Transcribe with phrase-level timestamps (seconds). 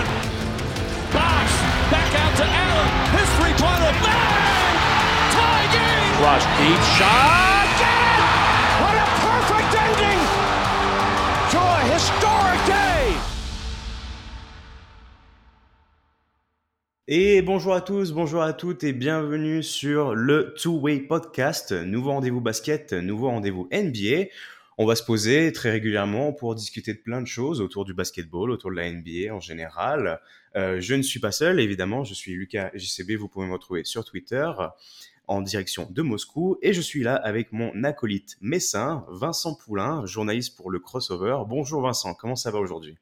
[0.00, 0.30] possession.
[1.12, 1.54] Bosh
[1.90, 2.90] back out to Allen.
[3.16, 3.92] His three-pointer.
[4.04, 4.74] Bang!
[5.34, 6.12] Tie game.
[6.24, 7.66] Rush deep shot.
[7.80, 8.40] Get it!
[8.80, 10.20] What a perfect ending
[11.52, 13.16] to a historic day.
[17.12, 22.10] Et bonjour à tous, bonjour à toutes et bienvenue sur le Two Way Podcast, nouveau
[22.10, 24.28] rendez-vous basket, nouveau rendez-vous NBA.
[24.82, 28.50] On va se poser très régulièrement pour discuter de plein de choses autour du basketball,
[28.50, 30.22] autour de la NBA en général.
[30.56, 33.84] Euh, je ne suis pas seul, évidemment, je suis Lucas JCB, vous pouvez me retrouver
[33.84, 34.50] sur Twitter
[35.26, 40.56] en direction de Moscou et je suis là avec mon acolyte messin, Vincent Poulain, journaliste
[40.56, 41.36] pour le Crossover.
[41.46, 42.96] Bonjour Vincent, comment ça va aujourd'hui?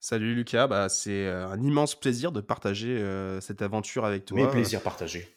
[0.00, 4.36] Salut Lucas, bah, c'est euh, un immense plaisir de partager euh, cette aventure avec toi.
[4.36, 5.28] Mes plaisirs partagés.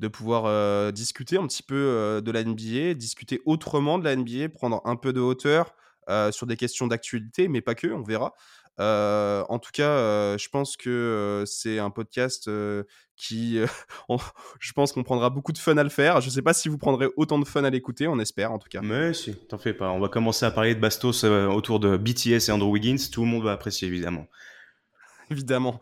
[0.00, 4.16] De pouvoir euh, discuter un petit peu euh, de la NBA, discuter autrement de la
[4.16, 5.74] NBA, prendre un peu de hauteur
[6.08, 8.32] euh, sur des questions d'actualité, mais pas que, on verra.
[8.78, 12.50] En tout cas, je pense que c'est un podcast
[13.14, 13.58] qui,
[14.08, 14.16] on-
[14.58, 16.22] je pense qu'on prendra beaucoup de fun à le faire.
[16.22, 18.58] Je ne sais pas si vous prendrez autant de fun à l'écouter, on espère en
[18.58, 18.80] tout cas.
[18.80, 19.90] Mais si, t'en fais pas.
[19.90, 22.96] On va commencer à parler de Bastos autour de BTS et Andrew Wiggins.
[23.12, 24.26] Tout le monde va apprécier, évidemment.
[25.30, 25.78] Évidemment.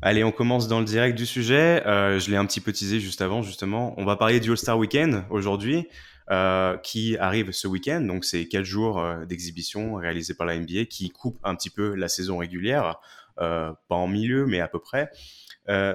[0.00, 1.84] Allez, on commence dans le direct du sujet.
[1.84, 3.94] Euh, je l'ai un petit peu teasé juste avant, justement.
[3.96, 5.88] On va parler du All-Star Weekend aujourd'hui,
[6.30, 8.00] euh, qui arrive ce week-end.
[8.02, 11.96] Donc, c'est quatre jours euh, d'exhibition réalisés par la NBA qui coupe un petit peu
[11.96, 13.00] la saison régulière.
[13.36, 15.10] Pas en milieu, mais à peu près.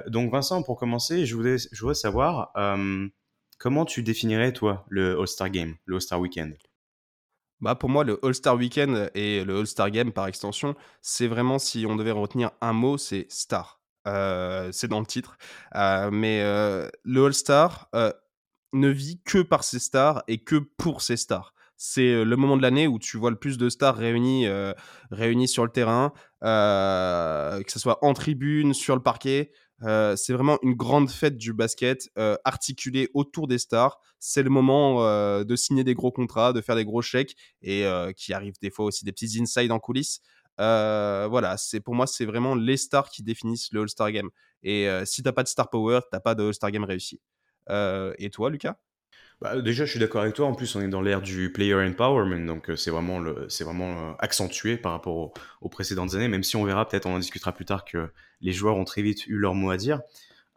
[0.08, 2.54] Donc, Vincent, pour commencer, je voudrais, je savoir
[3.58, 6.56] comment tu définirais, toi, le All-Star Game, le All-Star Weekend?
[7.60, 11.86] Bah pour moi, le All-Star Weekend et le All-Star Game par extension, c'est vraiment, si
[11.86, 13.83] on devait retenir un mot, c'est star.
[14.08, 15.38] Euh, c'est dans le titre.
[15.76, 17.90] Euh, mais euh, le All-Star
[18.73, 21.54] ne vit que par ses stars et que pour ses stars.
[21.78, 24.48] C'est le moment de l'année où tu vois le plus de stars réunies,
[25.11, 29.52] réunies sur le terrain, que ce soit en tribune, sur le parquet.
[29.82, 32.10] C'est vraiment une grande fête du basket
[32.45, 34.00] articulée autour des stars.
[34.20, 35.04] C'est le moment
[35.44, 37.86] de signer des gros contrats, de faire des gros chèques et
[38.16, 40.22] qui arrive des fois aussi des petits insides en coulisses.
[40.58, 44.30] Voilà, c'est pour moi c'est vraiment les stars qui définissent le All-Star Game.
[44.64, 47.19] Et euh, si t'as pas de star power, t'as pas de All-Star Game réussi.
[47.69, 48.77] Et toi, Lucas?
[49.41, 50.47] Bah, déjà, je suis d'accord avec toi.
[50.47, 55.15] En plus, on est dans l'ère du player empowerment, donc c'est vraiment, accentué par rapport
[55.17, 58.09] au- aux précédentes années, même si on verra, peut-être on en discutera plus tard, que
[58.41, 60.02] les joueurs ont très vite eu leur mot à dire.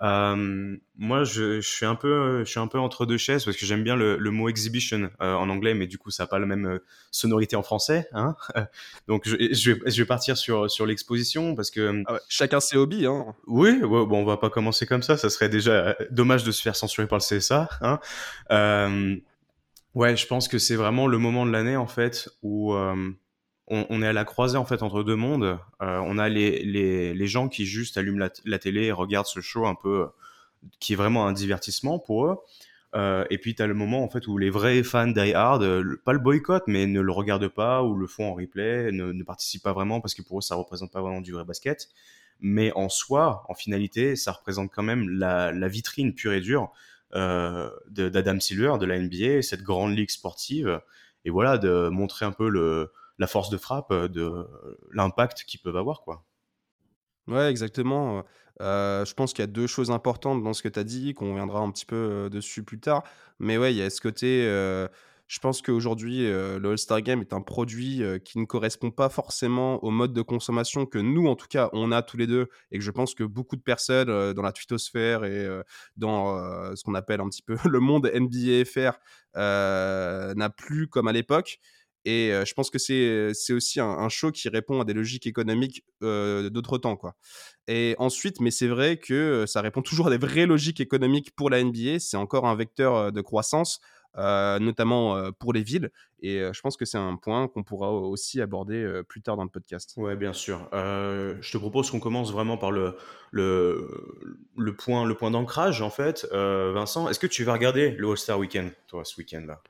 [0.03, 3.57] Euh, moi, je, je suis un peu, je suis un peu entre deux chaises parce
[3.57, 6.27] que j'aime bien le, le mot exhibition euh, en anglais, mais du coup, ça n'a
[6.27, 8.09] pas la même euh, sonorité en français.
[8.13, 8.37] Hein
[9.09, 12.61] donc, je, je, vais, je vais partir sur, sur l'exposition parce que Ah ouais, Chacun
[12.61, 13.07] ses hobbies.
[13.07, 13.35] Hein.
[13.47, 15.17] oui, ouais, bon, on va pas commencer comme ça.
[15.17, 17.69] Ça serait déjà euh, dommage de se faire censurer par le CSA.
[17.81, 17.99] Hein.
[18.51, 19.17] Euh,
[19.95, 23.11] ouais, je pense que c'est vraiment le moment de l'année en fait où euh,
[23.69, 25.59] on, est à la croisée en fait entre deux mondes.
[25.83, 29.27] Euh, on a les, les, les gens qui juste allument la, la télé et regardent
[29.27, 30.07] ce show un peu euh,
[30.79, 32.37] qui est vraiment un divertissement pour eux.
[32.95, 35.85] Euh, et puis tu as le moment en fait où les vrais fans die hard,
[36.05, 39.25] pas le boycott, mais ne le regardent pas ou le font en replay, ne, ne
[39.25, 41.89] participent pas vraiment parce que pour eux ça représente pas vraiment du vrai basket.
[42.41, 46.71] Mais en soi, en finalité, ça représente quand même la, la vitrine pure et dure
[47.15, 50.81] euh, d'Adam Silver, de la NBA, cette grande ligue sportive.
[51.25, 54.47] Et voilà, de montrer un peu le, la force de frappe, de
[54.93, 56.25] l'impact qu'ils peuvent avoir, quoi.
[57.27, 58.25] Ouais, exactement.
[58.61, 61.13] Euh, je pense qu'il y a deux choses importantes dans ce que tu as dit,
[61.13, 63.03] qu'on reviendra un petit peu euh, dessus plus tard.
[63.41, 64.45] Mais ouais, il y a ce côté.
[64.47, 64.87] euh,
[65.27, 69.09] je pense qu'aujourd'hui, euh, le All-Star Game est un produit euh, qui ne correspond pas
[69.09, 72.47] forcément au mode de consommation que nous, en tout cas, on a tous les deux.
[72.71, 75.65] Et que je pense que beaucoup de personnes euh, dans la twittosphère et euh,
[75.97, 78.99] dans euh, ce qu'on appelle un petit peu le monde NBA FR
[79.37, 81.59] euh, n'a plus comme à l'époque.
[82.07, 86.49] Et je pense que c'est aussi un, show qui répond à des logiques économiques euh,
[86.51, 87.17] d'autres temps, quoi.
[87.67, 91.51] Et ensuite, mais c'est vrai que ça répond toujours à des vraies logiques économiques pour
[91.51, 91.99] la NBA.
[91.99, 93.81] C'est encore un vecteur de croissance,
[94.15, 95.91] notamment pour les villes.
[96.21, 99.51] Et je pense que c'est un point qu'on pourra aussi aborder plus tard dans le
[99.51, 99.95] podcast.
[99.97, 100.69] Ouais, bien sûr.
[100.73, 102.97] Je te propose qu'on commence vraiment par le,
[103.33, 106.25] le, point, le point d'ancrage, en fait.
[106.33, 109.61] Vincent, est-ce que tu vas regarder le All-Star Weekend, toi, ce week-end-là?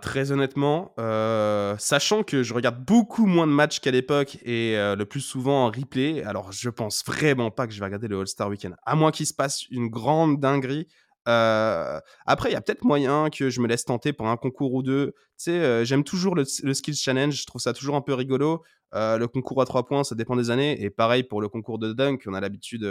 [0.00, 4.94] Très honnêtement, euh, sachant que je regarde beaucoup moins de matchs qu'à l'époque et euh,
[4.94, 8.20] le plus souvent en replay, alors je pense vraiment pas que je vais regarder le
[8.20, 8.76] All-Star Weekend.
[8.86, 10.86] À moins qu'il se passe une grande dinguerie.
[11.26, 14.74] Euh, après, il y a peut-être moyen que je me laisse tenter pour un concours
[14.74, 15.14] ou deux.
[15.38, 18.62] Tu sais, j'aime toujours le, le Skills Challenge, je trouve ça toujours un peu rigolo.
[18.94, 20.82] Le concours à 3 points, ça dépend des années.
[20.82, 22.88] Et pareil pour le concours de dunk, on a l'habitude,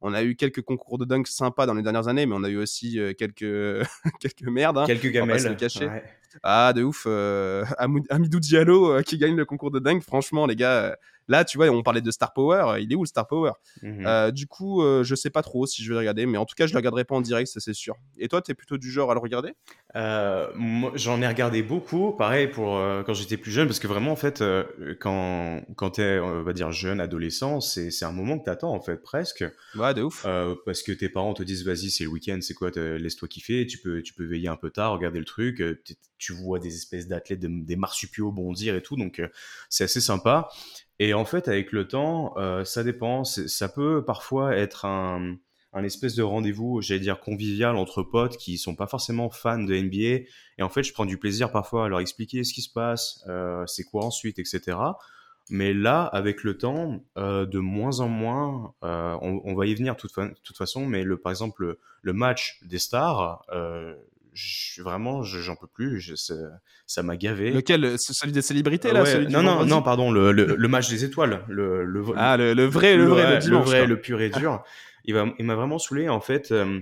[0.00, 2.48] on a eu quelques concours de dunk sympas dans les dernières années, mais on a
[2.48, 3.86] eu aussi quelques,
[4.20, 4.78] quelques merdes.
[4.78, 5.56] Hein, quelques gamelles.
[5.56, 5.90] le.
[6.42, 7.06] Ah, de ouf.
[8.10, 10.02] Amidou Diallo qui gagne le concours de dunk.
[10.02, 10.96] Franchement, les gars,
[11.28, 12.80] Là, tu vois, on parlait de Star Power.
[12.80, 13.52] Il est où le Star Power?
[13.82, 14.06] Mhm.
[14.06, 16.44] euh, Du coup, euh, je sais pas trop si je vais le regarder, mais en
[16.44, 17.96] tout cas, je le regarderai pas en direct, ça c'est sûr.
[18.18, 19.52] Et toi, tu es plutôt du genre à le regarder?
[19.96, 20.48] Euh,
[20.94, 24.42] J'en ai regardé beaucoup, pareil pour quand j'étais plus jeune, parce que vraiment, en fait,
[25.00, 25.35] quand,
[25.76, 28.80] quand tu es, on va dire, jeune, adolescent, c'est un moment que tu attends, en
[28.80, 29.44] fait, presque.
[29.74, 30.26] Ouais, de ouf.
[30.64, 33.78] parce que tes parents te disent, vas-y, c'est le week-end, c'est quoi, laisse-toi kiffer, tu
[33.78, 35.62] peux, tu peux veiller un peu tard, regarder le truc,
[36.18, 39.22] tu vois des espèces d'athlètes, des marsupiaux bondir et tout, donc
[39.68, 40.48] c'est assez sympa.
[40.98, 43.24] Et en fait, avec le temps, euh, ça dépend.
[43.24, 45.36] Ça peut parfois être un,
[45.72, 49.76] un espèce de rendez-vous, j'allais dire convivial entre potes qui sont pas forcément fans de
[49.76, 50.24] NBA.
[50.58, 53.22] Et en fait, je prends du plaisir parfois à leur expliquer ce qui se passe,
[53.28, 54.78] euh, c'est quoi ensuite, etc.
[55.48, 59.74] Mais là, avec le temps, euh, de moins en moins, euh, on, on, va y
[59.74, 60.12] venir de toute,
[60.42, 63.94] toute, façon, mais le, par exemple, le, le match des stars, euh,
[64.32, 66.00] je, vraiment, j'en peux plus.
[66.00, 66.14] Je,
[66.86, 67.52] ça m'a gavé.
[67.52, 71.44] Lequel Celui des célébrités, là Non, non, non, pardon, le, le, match des étoiles.
[71.48, 74.62] Le, le, ah, le, vrai, le, vrai, le, vrai, le pur et dur.
[75.04, 76.08] il m'a il vraiment saoulé.
[76.08, 76.80] En fait, euh,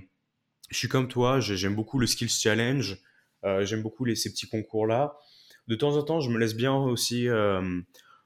[0.70, 2.99] je suis comme toi, j'aime beaucoup le Skills Challenge.
[3.44, 5.17] Euh, j'aime beaucoup les, ces petits concours-là.
[5.69, 7.28] De temps en temps, je me laisse bien aussi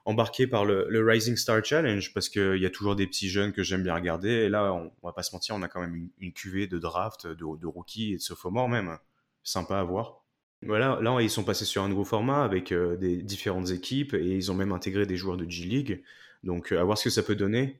[0.08, 3.62] embarquer par le, Rising Star Challenge parce qu'il y a toujours des petits jeunes que
[3.62, 4.30] j'aime bien regarder.
[4.30, 6.66] Et là, on, on, va pas se mentir, on a quand même une, une cuvée
[6.66, 8.98] de draft, de, rookies et de sophomores même
[9.44, 10.24] sympa à voir.
[10.62, 14.34] Voilà, là, ils sont passés sur un nouveau format avec euh, des différentes équipes et
[14.34, 16.02] ils ont même intégré des joueurs de G-League.
[16.42, 17.78] Donc, euh, à voir ce que ça peut donner.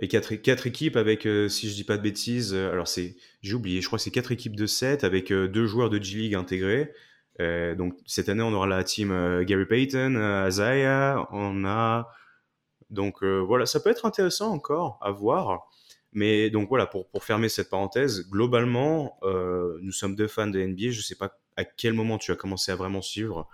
[0.00, 3.54] Et quatre, quatre équipes avec, euh, si je dis pas de bêtises, alors c'est, j'ai
[3.54, 6.92] oublié, je crois que c'est quatre équipes de 7 avec deux joueurs de G-League intégrés.
[7.38, 12.08] Donc, cette année, on aura la team Gary Payton, Isaiah, on a.
[12.90, 15.68] Donc, voilà, ça peut être intéressant encore à voir.
[16.12, 20.60] Mais donc voilà, pour, pour fermer cette parenthèse, globalement, euh, nous sommes deux fans de
[20.60, 20.90] NBA.
[20.90, 23.48] Je ne sais pas à quel moment tu as commencé à vraiment suivre,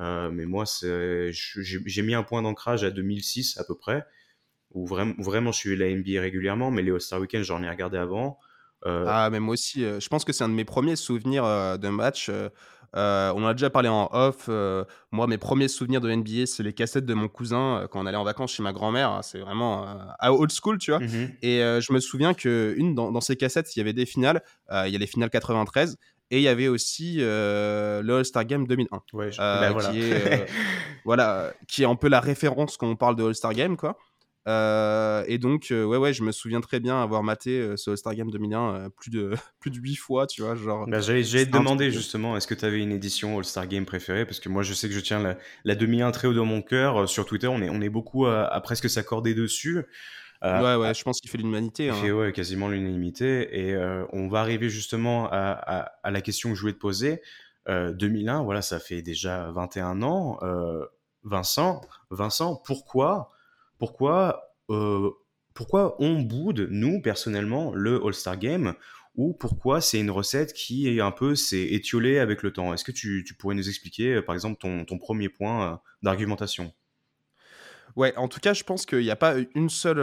[0.00, 4.04] euh, mais moi, j'ai mis un point d'ancrage à 2006 à peu près,
[4.72, 7.96] où vraiment, vraiment je suis la NBA régulièrement, mais les All-Star Weekend, j'en ai regardé
[7.96, 8.38] avant.
[8.86, 11.44] Euh, ah, mais moi aussi, je pense que c'est un de mes premiers souvenirs
[11.78, 12.30] d'un match
[12.96, 14.46] euh, on en a déjà parlé en off.
[14.48, 18.00] Euh, moi, mes premiers souvenirs de NBA, c'est les cassettes de mon cousin euh, quand
[18.00, 19.20] on allait en vacances chez ma grand-mère.
[19.22, 19.86] C'est vraiment
[20.18, 21.00] à old school, tu vois.
[21.00, 24.42] Mmh et je me souviens que une dans, ces cassettes, il y avait des finales.
[24.70, 25.96] il y a les finales 93
[26.32, 29.02] et il y avait aussi le All-Star Game 2001.
[29.38, 29.90] Ben voilà.
[29.90, 30.46] Qui est,
[31.04, 33.96] voilà, qui est un peu la référence quand on parle de All-Star Game, quoi.
[34.48, 37.90] Euh, et donc, euh, ouais, ouais, je me souviens très bien avoir maté euh, ce
[37.90, 40.86] All-Star Game 2001 plus de plus de 8 fois, tu vois, genre.
[40.86, 44.24] Bah, J'allais te demander justement, est-ce que tu avais une édition All-Star Game préférée?
[44.24, 46.62] Parce que moi, je sais que je tiens la, la 2001 très haut dans mon
[46.62, 47.08] cœur.
[47.08, 49.84] Sur Twitter, on est, on est beaucoup à, presque s'accorder dessus.
[50.42, 51.84] ouais, ouais, je pense qu'il fait l'unanimité.
[51.86, 51.94] Il hein.
[51.94, 53.68] fait ouais, quasiment l'unanimité.
[53.68, 53.76] Et
[54.12, 57.20] on va arriver justement à, à, à, la question que je voulais te poser.
[57.68, 60.38] 2001, voilà, ça fait déjà 21 ans.
[61.22, 63.30] Vincent, Vincent, pourquoi
[63.80, 65.10] pourquoi, euh,
[65.54, 68.74] pourquoi on boude, nous, personnellement, le All-Star Game
[69.16, 72.72] ou pourquoi c'est une recette qui est un peu s'est étiolée avec le temps?
[72.72, 76.72] Est-ce que tu, pourrais nous expliquer, euh, par exemple, ton, ton premier point euh, d'argumentation?
[77.96, 79.98] Ouais, en tout cas, je pense qu'il n'y a pas une seule,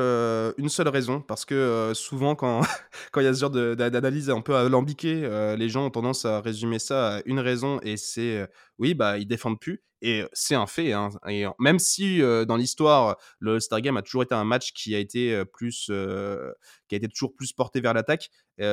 [0.57, 2.61] une seule raison, parce que souvent, quand
[3.11, 6.41] quand il y a ce genre d'analyse un peu alambiquée, les gens ont tendance à
[6.41, 8.45] résumer ça à une raison, et c'est
[8.77, 9.81] oui, bah, ils défendent plus.
[10.01, 10.93] Et c'est un fait.
[10.93, 11.09] Hein.
[11.27, 14.99] Et même si dans l'histoire, le All-Star Game a toujours été un match qui a
[14.99, 15.91] été plus,
[16.87, 18.29] qui a été toujours plus porté vers l'attaque,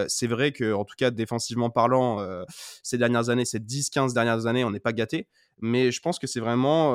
[0.08, 2.44] c'est vrai que, en tout cas, défensivement parlant,
[2.82, 5.28] ces dernières années, ces 10-15 dernières années, on n'est pas gâté.
[5.60, 6.92] Mais je pense que c'est vraiment,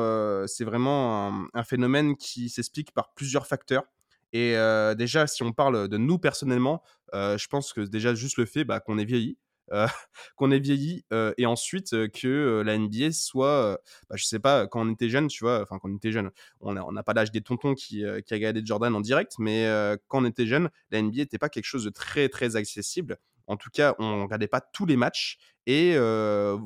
[0.47, 3.83] c'est vraiment un, phénomène qui s'explique par plusieurs facteurs.
[4.31, 4.55] Et
[4.97, 6.83] déjà, si on parle de nous personnellement,
[7.13, 9.37] je pense que déjà juste le fait bah, qu'on ait vieilli,
[10.35, 14.67] qu'on ait vieilli euh, et ensuite euh, que la NBA soit, bah, je sais pas,
[14.67, 17.31] quand on était jeune, tu vois, enfin quand on était jeune, on n'a pas l'âge
[17.31, 19.67] des tontons qui, a regardé Jordan en direct, mais
[20.07, 23.17] quand on était jeune, la NBA n'était pas quelque chose de très très accessible.
[23.47, 25.95] En tout cas, on regardait pas tous les matchs et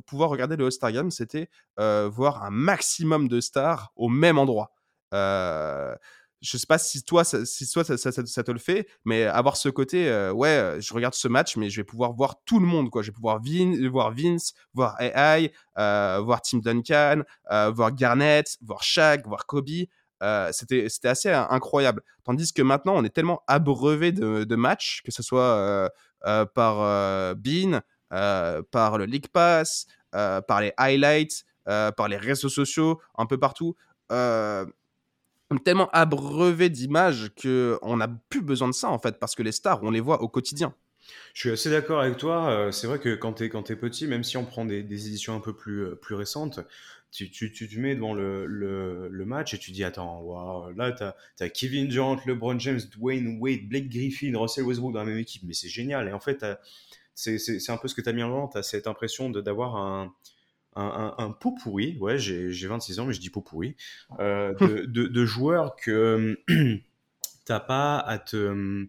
[0.05, 4.72] pouvoir regarder le All-Star Game, c'était voir un maximum de stars au même endroit
[6.43, 9.69] je sais pas si toi, ça, si toi ça, te le fait, mais avoir ce
[9.69, 12.65] côté, euh, ouais, euh, je regarde ce match, mais je vais pouvoir voir tout le
[12.65, 13.01] monde, quoi.
[13.01, 13.39] Je vais pouvoir
[13.91, 17.23] voir Vince, voir AI, euh, voir Tim Duncan,
[17.73, 19.88] voir Garnett, voir Shaq, voir Kobe.
[20.51, 22.03] c'était assez incroyable.
[22.25, 25.89] Tandis que maintenant, on est tellement abreuvé de, de matchs, que ce soit
[26.53, 33.39] par Bean, par le League Pass, par les highlights, par les réseaux sociaux, un peu
[33.39, 33.77] partout
[35.60, 39.79] tellement abreuvé d'images qu'on n'a plus besoin de ça en fait, parce que les stars,
[39.83, 40.74] on les voit au quotidien.
[41.33, 42.50] Je suis assez d'accord avec toi.
[42.51, 44.79] euh, C'est vrai que quand tu es, quand t'es petit, même si on prend des,
[44.79, 46.60] éditions un peu plus, euh, plus récentes,
[47.12, 50.91] tu, tu, tu te mets devant le, le, match et tu dis Attends, waouh, là,
[50.91, 55.17] tu as, Kevin Durant, LeBron James, Dwayne Wade, Blake Griffin, Russell Westbrook dans la même
[55.17, 55.43] équipe.
[55.45, 56.07] Mais c'est génial.
[56.07, 56.60] Et en fait, t'as-
[57.15, 58.48] c'est un peu ce que tu as mis en avant.
[58.48, 60.13] Tu as cette impression d'avoir un,
[60.75, 61.98] un, un, pot pourri.
[62.00, 63.75] Ouais, j'ai j'ai 26 ans, mais je dis pot pourri.
[64.20, 64.53] euh,
[64.88, 66.38] de, joueurs que
[67.46, 68.86] t'as pas à te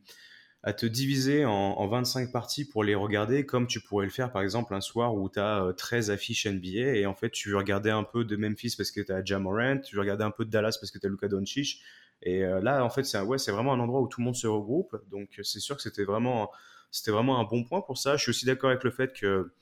[0.67, 4.33] à te diviser en, en 25 parties pour les regarder comme tu pourrais le faire
[4.33, 7.59] par exemple un soir où tu as 13 affiches NBA et en fait tu veux
[7.59, 10.47] regarder un peu de Memphis parce que tu as Jamorant, tu veux regarder un peu
[10.47, 11.83] de Dallas parce que tu as Luka Doncic
[12.23, 14.47] et euh, là en fait c'est ouais, vraiment un endroit où tout le monde se
[14.47, 16.51] regroupe donc c'est sûr que c'était vraiment
[16.95, 18.17] c'était vraiment un bon point pour ça.
[18.17, 19.53] Je suis aussi d'accord avec le fait que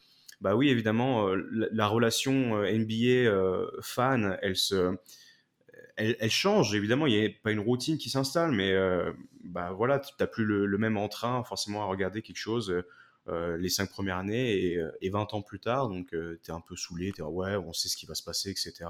[0.42, 4.96] bah oui évidemment euh, la, la relation euh, NBA euh, fan elle se
[5.96, 9.12] elle, change, évidemment, il n'y a pas une routine qui s'installe, mais euh,
[9.44, 12.82] bah voilà, tu n'as plus le, même entrain forcément à regarder quelque chose
[13.28, 16.50] euh, les cinq premières années et, euh, et 20 ans plus tard, donc tu es
[16.50, 18.86] un peu saoulé, tu es ouais, on sait ce qui va se passer, etc.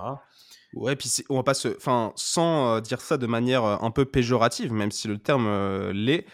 [0.75, 3.91] Ouais, puis on va pas se, enfin, sans euh, dire ça de manière euh, un
[3.91, 6.25] peu péjorative, même si le terme euh, l'est,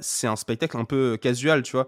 [0.00, 1.86] c'est un spectacle un peu casual, tu vois.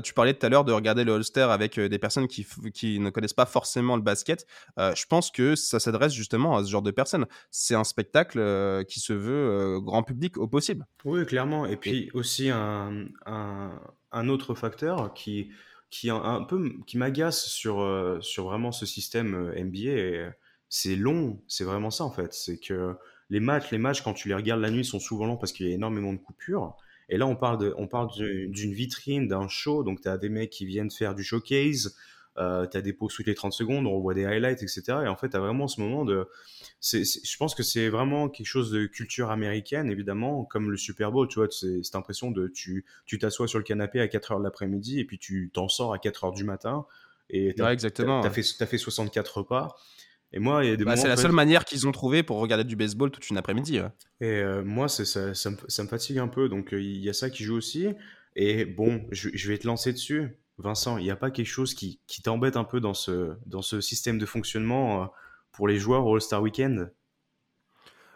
[0.00, 3.10] Tu parlais tout à l'heure de regarder le All-Star avec des personnes qui, qui ne
[3.10, 4.48] connaissent pas forcément le basket.
[4.76, 7.26] Je pense que ça s'adresse justement à ce genre de personnes.
[7.52, 10.88] C'est un spectacle qui se veut grand public au possible.
[11.04, 11.66] Oui, clairement.
[11.66, 13.80] Et puis aussi un, un,
[14.10, 15.52] un autre facteur qui,
[15.88, 20.30] qui, un, un peu, qui m'agace sur, sur vraiment ce système NBA, et
[20.70, 22.32] c'est long, c'est vraiment ça en fait.
[22.32, 22.94] C'est que
[23.28, 25.68] les matchs, les matchs, quand tu les regardes la nuit, sont souvent longs parce qu'il
[25.68, 26.76] y a énormément de coupures.
[27.10, 29.82] Et là, on parle de, on parle d'une vitrine, d'un show.
[29.82, 31.96] Donc, tu as des mecs qui viennent faire du showcase.
[32.38, 34.98] Euh, tu as des pauses toutes les 30 secondes, on voit des highlights, etc.
[35.04, 36.28] Et en fait, tu as vraiment ce moment de.
[36.80, 41.26] je pense que c'est vraiment quelque chose de culture américaine, évidemment, comme le Super Bowl.
[41.28, 42.46] Tu vois, c'est cette impression de.
[42.48, 45.68] Tu tu t'assois sur le canapé à 4 heures de l'après-midi et puis tu t'en
[45.68, 46.86] sors à 4 heures du matin.
[47.28, 48.22] Et tu Ouais, as, exactement.
[48.30, 49.76] fait, t'as fait 64 repas.
[50.32, 52.22] Et moi, il y a des Bah, c'est la fait- seule manière qu'ils ont trouvé
[52.22, 53.80] pour regarder du baseball toute une après-midi.
[53.80, 53.88] ouais.
[54.20, 56.48] et euh, moi, ça, ça, me, ça me fatigue un peu.
[56.48, 57.88] Donc, euh, il y a ça qui joue aussi.
[58.36, 60.36] Et bon, je, je vais te lancer dessus.
[60.58, 63.62] Vincent, il n'y a pas quelque chose qui, qui t'embête un peu dans ce, dans
[63.62, 65.06] ce système de fonctionnement euh,
[65.52, 66.92] pour les joueurs au All-Star Weekend?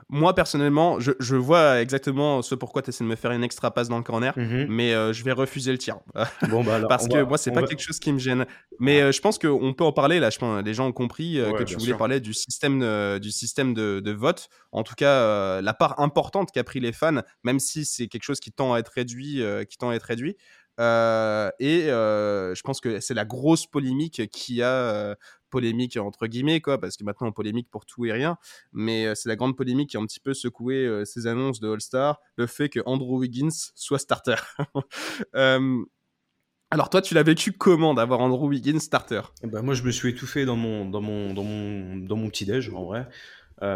[0.08, 3.70] Moi, personnellement, je, je vois exactement ce pourquoi tu essaies de me faire une extra
[3.72, 4.66] passe dans le corner, Mhm.
[4.68, 5.96] mais euh, je vais refuser le tir.
[6.50, 8.46] Bon, bah alors, Parce que va- moi, c'est pas va- quelque chose qui me gêne.
[8.80, 10.30] Mais euh, je pense qu'on peut en parler là.
[10.30, 11.96] Je pense les gens ont compris euh, Ouais, que tu voulais sûr.
[11.98, 14.48] parler du système, de, du système de, de vote.
[14.72, 18.24] En tout cas, euh, la part importante qu'a pris les fans, même si c'est quelque
[18.24, 20.36] chose qui tend à être réduit, euh, qui tend à être réduit.
[20.80, 25.14] Euh, et euh, je pense que c'est la grosse polémique qui a euh,
[25.50, 28.36] polémique entre guillemets quoi, parce que maintenant on polémique pour tout et rien.
[28.72, 31.80] Mais c'est la grande polémique qui a un petit peu secoué ces annonces de All
[31.80, 34.36] Star, le fait que Andrew Wiggins soit starter.
[36.70, 39.20] Alors toi, tu l'as vécu comment d'avoir Andrew Wiggins starter?
[39.44, 42.28] Eh ben, moi, je me suis étouffé dans mon, dans mon, dans mon, dans mon
[42.28, 43.06] petit-déj, en vrai.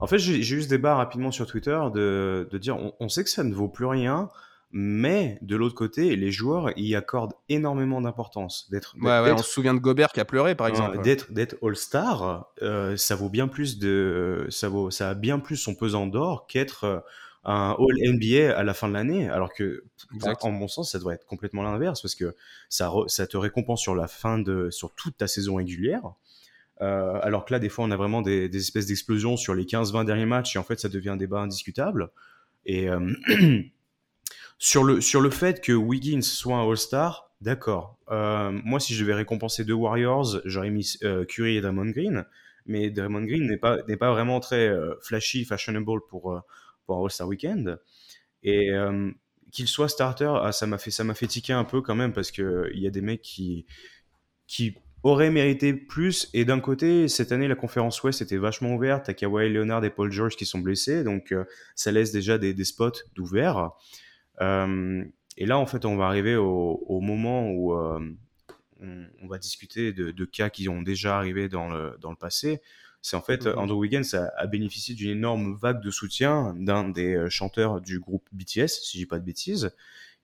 [0.00, 3.08] En fait, j'ai j'ai eu ce débat rapidement sur Twitter de, de dire on, on
[3.08, 4.28] sait que ça ne vaut plus rien,
[4.76, 8.68] mais de l'autre côté, les joueurs y accordent énormément d'importance.
[8.72, 11.00] D'être Ouais, ouais, d'être- on se souvient de Gobert qui a pleuré par exemple.
[11.00, 15.56] d'être d'être All-Star, euh, ça vaut bien plus de ça vaut ça a bien plus
[15.56, 16.98] son pesant d'or qu'être euh,
[17.44, 20.42] un All NBA à la fin de l'année alors que Exact.
[20.44, 22.34] en mon sens ça devrait être complètement l'inverse parce que
[22.68, 26.02] ça re- ça te récompense sur la fin de sur toute ta saison régulière
[26.80, 29.64] Euh, alors que là des fois on a vraiment des, des espèces d'explosions sur les
[29.64, 32.10] 15-20 derniers matchs et en fait ça devient un débat indiscutable
[32.66, 33.12] et euh,
[34.58, 39.02] sur le sur le fait que Wiggins soit un All-Star d'accord euh, moi, si je
[39.02, 42.24] devais récompenser deux Warriors, j'aurais mis euh, Curry et Draymond Green.
[42.66, 46.42] Mais Draymond Green n'est pas, pas vraiment très euh, flashy, fashionable pour,
[46.86, 47.78] pour un All-Star Weekend.
[48.42, 48.70] Et
[49.52, 52.72] qu'il soit starter, ah, ça m'a fait, fait tiquer un peu quand même parce qu'il
[52.74, 53.64] y a des mecs qui,
[54.46, 56.28] qui auraient mérité plus.
[56.34, 59.06] Et d'un côté, cette année, la conférence Ouest était vachement ouverte.
[59.06, 61.04] T'as Kawhi Leonard et Paul George qui sont blessés.
[61.04, 61.34] Donc,
[61.74, 63.70] ça laisse déjà des, des spots d'ouvert.
[64.40, 68.16] Et là, en fait, on va arriver au, au moment où on,
[69.22, 72.60] on va discuter de, de cas qui ont déjà arrivé dans le, dans le passé.
[73.02, 73.58] C'est en fait, Mhm.
[73.58, 77.98] Andrew Wiggins a, a bénéficié d'une énorme vague de soutien d'un des euh, chanteurs du
[78.00, 79.74] groupe BTS, si je dis pas de bêtises,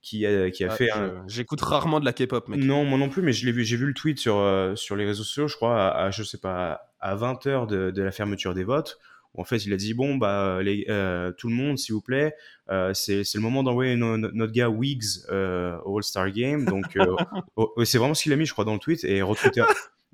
[0.01, 2.59] qui a, qui a Ah, fait un, J'écoute rarement de la K-pop, mec.
[2.59, 4.95] non, moi non plus, mais je l'ai vu, j'ai vu le tweet sur, euh, sur
[4.95, 8.01] les réseaux sociaux, je crois, à, à, je sais pas, à 20 heures de, de
[8.01, 8.97] la fermeture des votes,
[9.33, 12.01] où en fait il a dit bon bah les, euh, tout le monde s'il vous
[12.01, 12.35] plaît,
[12.69, 16.65] euh, c'est le moment d'envoyer no- no- notre gars Wiggs euh, au All Star Game,
[16.65, 17.15] donc euh,
[17.85, 19.61] c'est vraiment ce qu'il a mis, je crois, dans le tweet et retweeté,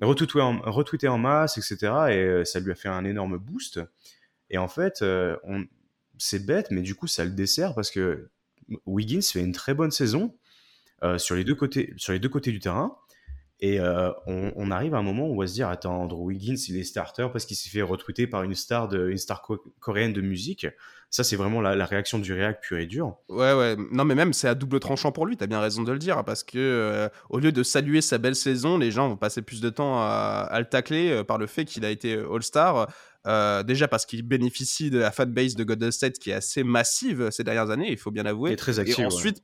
[0.00, 1.76] retweeté, en, retweeté en masse, etc.
[1.82, 3.80] Et euh, ça lui a fait un énorme boost.
[4.50, 5.66] Et en fait, on...
[6.16, 8.30] c'est bête, mais du coup, ça le dessert parce que
[8.86, 10.34] Wiggins fait une très bonne saison
[11.18, 12.96] sur, les deux côtés, sur les deux côtés du terrain.
[13.60, 16.54] Et euh, on, arrive à un moment où on va se dire attends Andrew Wiggins
[16.68, 19.42] il est starter parce qu'il s'est fait retweeter par une star de une star
[19.80, 20.68] coréenne de musique.
[21.10, 23.16] Ça c'est vraiment la, réaction du réac pur et dur.
[23.28, 25.36] Ouais ouais non mais même c'est à double tranchant pour lui.
[25.36, 28.36] T'as bien raison de le dire parce que euh, au lieu de saluer sa belle
[28.36, 31.64] saison, les gens vont passer plus de temps à, le tacler euh, par le fait
[31.64, 32.86] qu'il a été All Star.
[33.64, 37.42] déjà parce qu'il bénéficie de la fanbase de Golden State qui est assez massive ces
[37.42, 38.52] dernières années, il faut bien l'avouer.
[38.52, 39.00] Et très active.
[39.00, 39.42] Et ensuite,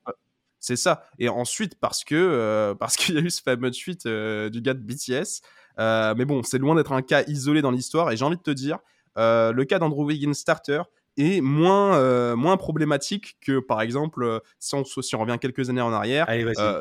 [0.64, 1.04] c'est ça.
[1.18, 4.60] Et ensuite, parce que euh, parce qu'il y a eu ce fameux tweet euh, du
[4.60, 5.42] gars de BTS.
[5.78, 8.10] Euh, mais bon, c'est loin d'être un cas isolé dans l'histoire.
[8.10, 8.78] Et j'ai envie de te dire,
[9.16, 10.82] le cas d'Andrew Wiggins starter
[11.16, 15.92] est moins, moins problématique que, par exemple, si on, si on revient quelques années en
[15.92, 16.26] arrière,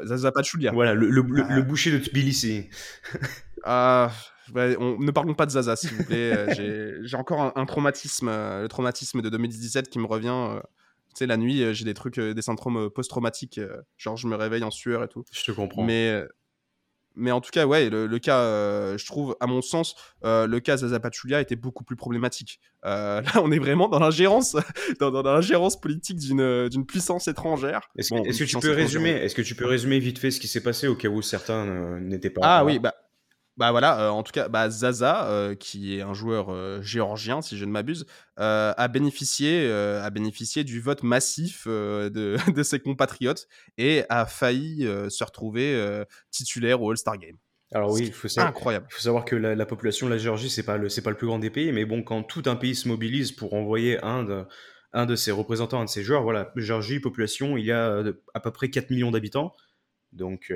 [0.05, 0.71] Zaza Pachulia.
[0.71, 2.69] Voilà, le, le, boucher de Tbilisi.
[3.65, 4.11] Ah,
[4.53, 6.53] on, ne parlons pas de Zaza, s'il vous plaît.
[7.01, 10.59] j'ai encore un, un, traumatisme, le traumatisme de 2017 qui me revient
[11.19, 13.59] sais, la nuit, euh, j'ai des trucs, euh, des syndromes euh, post-traumatiques,
[13.97, 15.23] genre je me réveille en sueur et tout.
[15.31, 15.83] Je te comprends.
[15.83, 16.23] Mais,
[17.15, 20.99] mais en tout cas, ouais, le, cas, je trouve, à mon sens, le cas Zaza
[20.99, 22.59] Pachulia était beaucoup plus problématique.
[22.83, 24.55] là, on est vraiment dans l'ingérence,
[24.99, 27.81] dans, dans, l'ingérence politique d'une, d'une puissance étrangère.
[27.97, 30.63] Est-ce, que tu peux résumer, est-ce que tu peux résumer vite fait ce qui s'est
[30.63, 32.93] passé au cas où certains n'étaient pas Ah oui, bah
[33.55, 37.43] bah voilà, euh, en tout cas, bah Zaza, euh, qui est un joueur euh, géorgien,
[37.43, 38.05] si je ne m'abuse,
[38.37, 42.09] a bénéficié, a bénéficié du vote massif de,
[42.51, 47.37] de, ses compatriotes et a failli se retrouver titulaire au All-Star Game.
[47.71, 48.87] Alors oui, il faut savoir, incroyable.
[48.89, 51.17] Il faut savoir que la, population de la Géorgie, c'est pas le, c'est pas le
[51.17, 54.23] plus grand des pays, mais bon, quand tout un pays se mobilise pour envoyer un
[54.23, 54.45] de,
[54.93, 58.39] un de ses représentants, un de ses joueurs, voilà, Géorgie, population, il y a à
[58.39, 59.53] peu près 4 millions d'habitants,
[60.11, 60.51] donc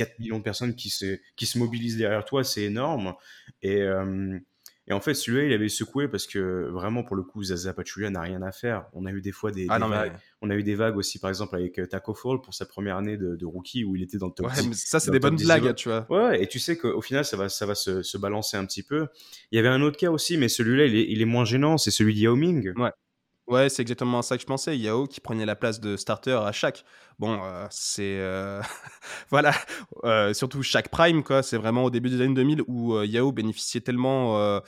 [0.00, 3.12] 4 millions de personnes qui se, qui se mobilisent derrière toi, c'est énorme.
[3.60, 4.38] Et, euh,
[4.86, 8.08] et, en fait, celui-là, il avait secoué parce que vraiment, pour le coup, Zaza Pachulia
[8.08, 8.86] n'a rien à faire.
[8.94, 10.14] On a eu des fois des, ah vagues.
[10.40, 12.96] On a eu des vagues aussi, par exemple, avec euh, Taco Fall pour sa première
[12.96, 15.74] année de, rookie où il était dans le top ouais, ça, c'est des bonnes blagues,
[15.74, 16.06] tu vois.
[16.08, 18.82] Ouais, et tu sais qu'au final, ça va, ça va se, se, balancer un petit
[18.82, 19.06] peu.
[19.52, 21.76] Il y avait un autre cas aussi, mais celui-là, il est, il est moins gênant,
[21.76, 22.72] c'est celui de Yao Ming.
[22.76, 22.90] Ouais.
[23.50, 24.78] Ouais, c'est exactement ça que je pensais.
[24.78, 26.84] Yao qui prenait la place de starter à chaque.
[27.18, 28.16] Bon, euh, c'est.
[28.20, 28.62] Euh,
[29.30, 29.52] voilà.
[30.04, 31.42] Euh, surtout chaque prime, quoi.
[31.42, 34.60] C'est vraiment au début des années 2000 où Yao bénéficiait tellement,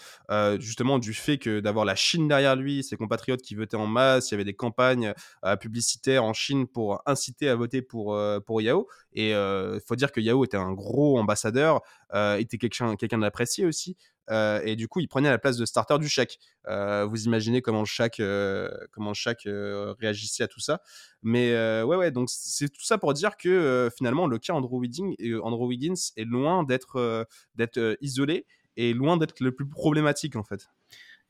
[0.59, 4.31] justement, du fait que d'avoir la Chine derrière lui, ses compatriotes qui votaient en masse.
[4.31, 5.15] Il y avait des campagnes
[5.61, 8.89] publicitaires en Chine pour inciter à voter pour, pour Yao.
[9.13, 11.83] Et il faut dire que Yao était un gros ambassadeur,
[12.13, 13.97] était quelqu'un quelqu'un d'apprécié aussi.
[14.31, 16.39] Euh, et du coup, il prenait la place de starter du Shaq.
[16.69, 19.13] Euh, vous imaginez comment le Shaq, euh, comment
[19.45, 20.81] réagissait à tout ça.
[21.23, 25.13] Mais ouais, ouais, donc c'est tout ça pour dire que finalement, le cas Andrew Wiggins,
[25.43, 28.47] Andrew Wiggins est loin d'être d'être isolé
[28.77, 30.69] et loin d'être le plus problématique en fait.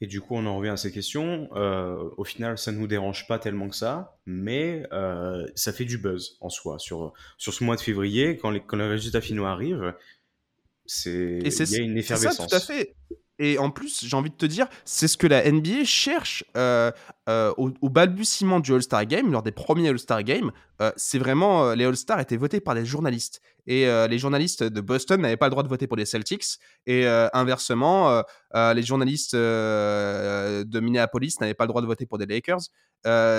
[0.00, 1.48] Et du coup, on en revient à ces questions.
[1.52, 4.84] au final, ça ne nous dérange pas tellement que ça, mais
[5.54, 6.78] ça fait du buzz en soi.
[6.78, 9.94] Sur, sur ce mois de février, quand les, quand les résultats finaux arrivent,
[10.86, 12.36] c'est il y a une effervescence.
[12.36, 12.94] Ça, tout à fait.
[13.38, 16.92] Et en plus, j'ai envie de te dire, c'est ce que la NBA cherche euh,
[17.28, 20.52] euh, au, balbutiement du All-Star Game, lors des premiers All-Star Games.
[20.80, 23.40] Euh, c'est vraiment, les All-Stars étaient votés par des journalistes.
[23.66, 26.58] Et les journalistes de Boston n'avaient pas le droit de voter pour les Celtics.
[26.86, 28.22] Et inversement,
[28.54, 32.60] les journalistes de Minneapolis n'avaient pas le droit de voter pour des Lakers.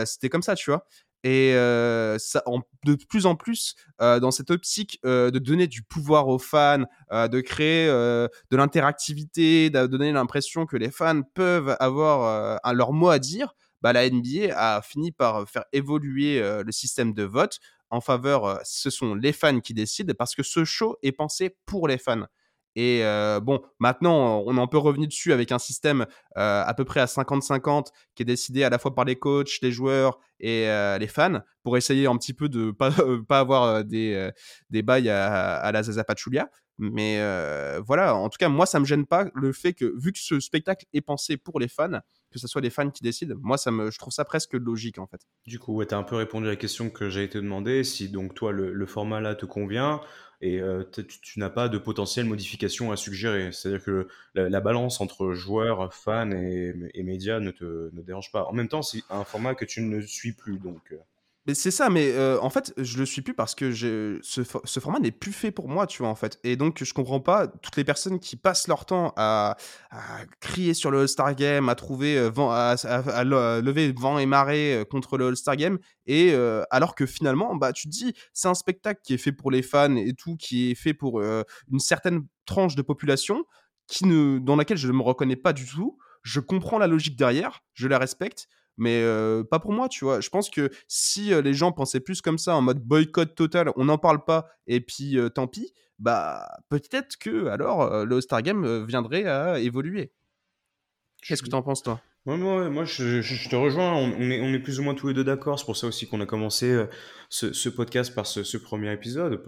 [0.06, 0.86] C'était comme ça, tu vois.
[1.26, 7.42] Et de plus en plus, dans cette optique de donner du pouvoir aux fans, de
[7.42, 13.56] créer de l'interactivité, de donner l'impression que les fans peuvent avoir leur mot à dire,
[13.82, 17.60] bah, la NBA a fini par faire évoluer le système de vote
[17.94, 21.88] en faveur, ce sont les fans qui décident, parce que ce show est pensé pour
[21.88, 22.26] les fans.
[22.76, 23.04] Et
[23.42, 26.06] bon, maintenant, on en peut revenir dessus avec un système
[26.36, 29.72] à peu près à 50-50 qui est décidé à la fois par les coachs, les
[29.72, 30.68] joueurs et
[31.00, 32.92] les fans pour essayer un petit peu de pas,
[33.28, 34.30] pas avoir des,
[34.70, 36.50] des bails à, la Zaza Pachulia.
[36.80, 37.20] Mais
[37.86, 40.40] voilà, en tout cas, moi, ça me gêne pas le fait que, vu que ce
[40.40, 42.00] spectacle est pensé pour les fans,
[42.32, 44.98] que ce soit les fans qui décident, moi, ça me, je trouve ça presque logique,
[44.98, 45.22] en fait.
[45.46, 47.84] Du coup, ouais, tu as un peu répondu à la question que j'ai été demandée.
[47.84, 50.02] Si donc, toi, le, le format là te convient,
[50.44, 50.84] et euh,
[51.22, 53.54] tu, n'as pas de potentielle modification à suggérer.
[53.54, 58.44] C'est-à-dire que la, balance entre joueurs, fans et, médias ne te dérange pas.
[58.44, 60.94] En même temps, c'est un format que tu ne suis plus, donc.
[61.52, 65.12] C'est ça, mais euh, en fait, je le suis plus parce que ce, format n'est
[65.12, 66.40] plus fait pour moi, tu vois, en fait.
[66.46, 69.58] Et donc, je comprends pas toutes les personnes qui passent leur temps à,
[70.40, 75.18] crier sur le All-Star Game, à trouver euh, à, lever vent et marée euh, contre
[75.18, 76.34] le All-Star Game, et
[76.72, 79.64] alors que finalement, bah, tu te dis, c'est un spectacle qui est fait pour les
[79.64, 83.44] fans et tout, qui est fait pour une certaine tranche de population
[83.88, 85.98] qui ne, dans laquelle je ne me reconnais pas du tout.
[86.24, 89.04] je comprends la logique derrière, je la respecte, mais
[89.50, 90.22] pas pour moi, tu vois.
[90.22, 93.86] Je pense que si les gens pensaient plus comme ça, en mode boycott total, on
[93.86, 99.26] n'en parle pas, et puis tant pis, bah peut-être que alors le All-Star Game viendrait
[99.26, 100.12] à évoluer.
[101.22, 102.02] Qu'est-ce que tu en penses, toi?
[102.26, 103.94] Ouais, moi, moi je, te rejoins.
[103.94, 105.60] On, est, on, est, plus ou moins tous les deux d'accord.
[105.60, 106.86] C'est pour ça aussi qu'on a commencé
[107.30, 109.44] ce, podcast par ce, premier épisode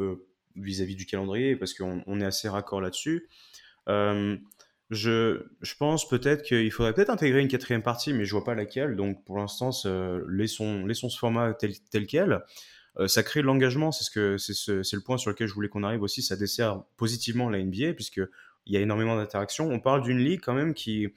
[0.55, 3.29] vis-à-vis du calendrier, parce qu'on on est assez raccord là-dessus.
[4.91, 5.41] Je,
[5.79, 8.95] pense peut-être qu'il faudrait peut-être intégrer une quatrième partie, mais je vois pas laquelle.
[8.95, 9.71] Donc pour l'instant,
[10.29, 11.73] laissons, ce format tel,
[12.07, 12.43] quel.
[12.97, 15.83] Euh, ça crée de l'engagement, c'est ce c'est le point sur lequel je voulais qu'on
[15.83, 16.21] arrive aussi.
[16.21, 18.21] Ça dessert positivement la NBA puisque
[18.67, 19.69] il y a énormément d'interactions.
[19.69, 21.07] On parle d'une ligue quand même qui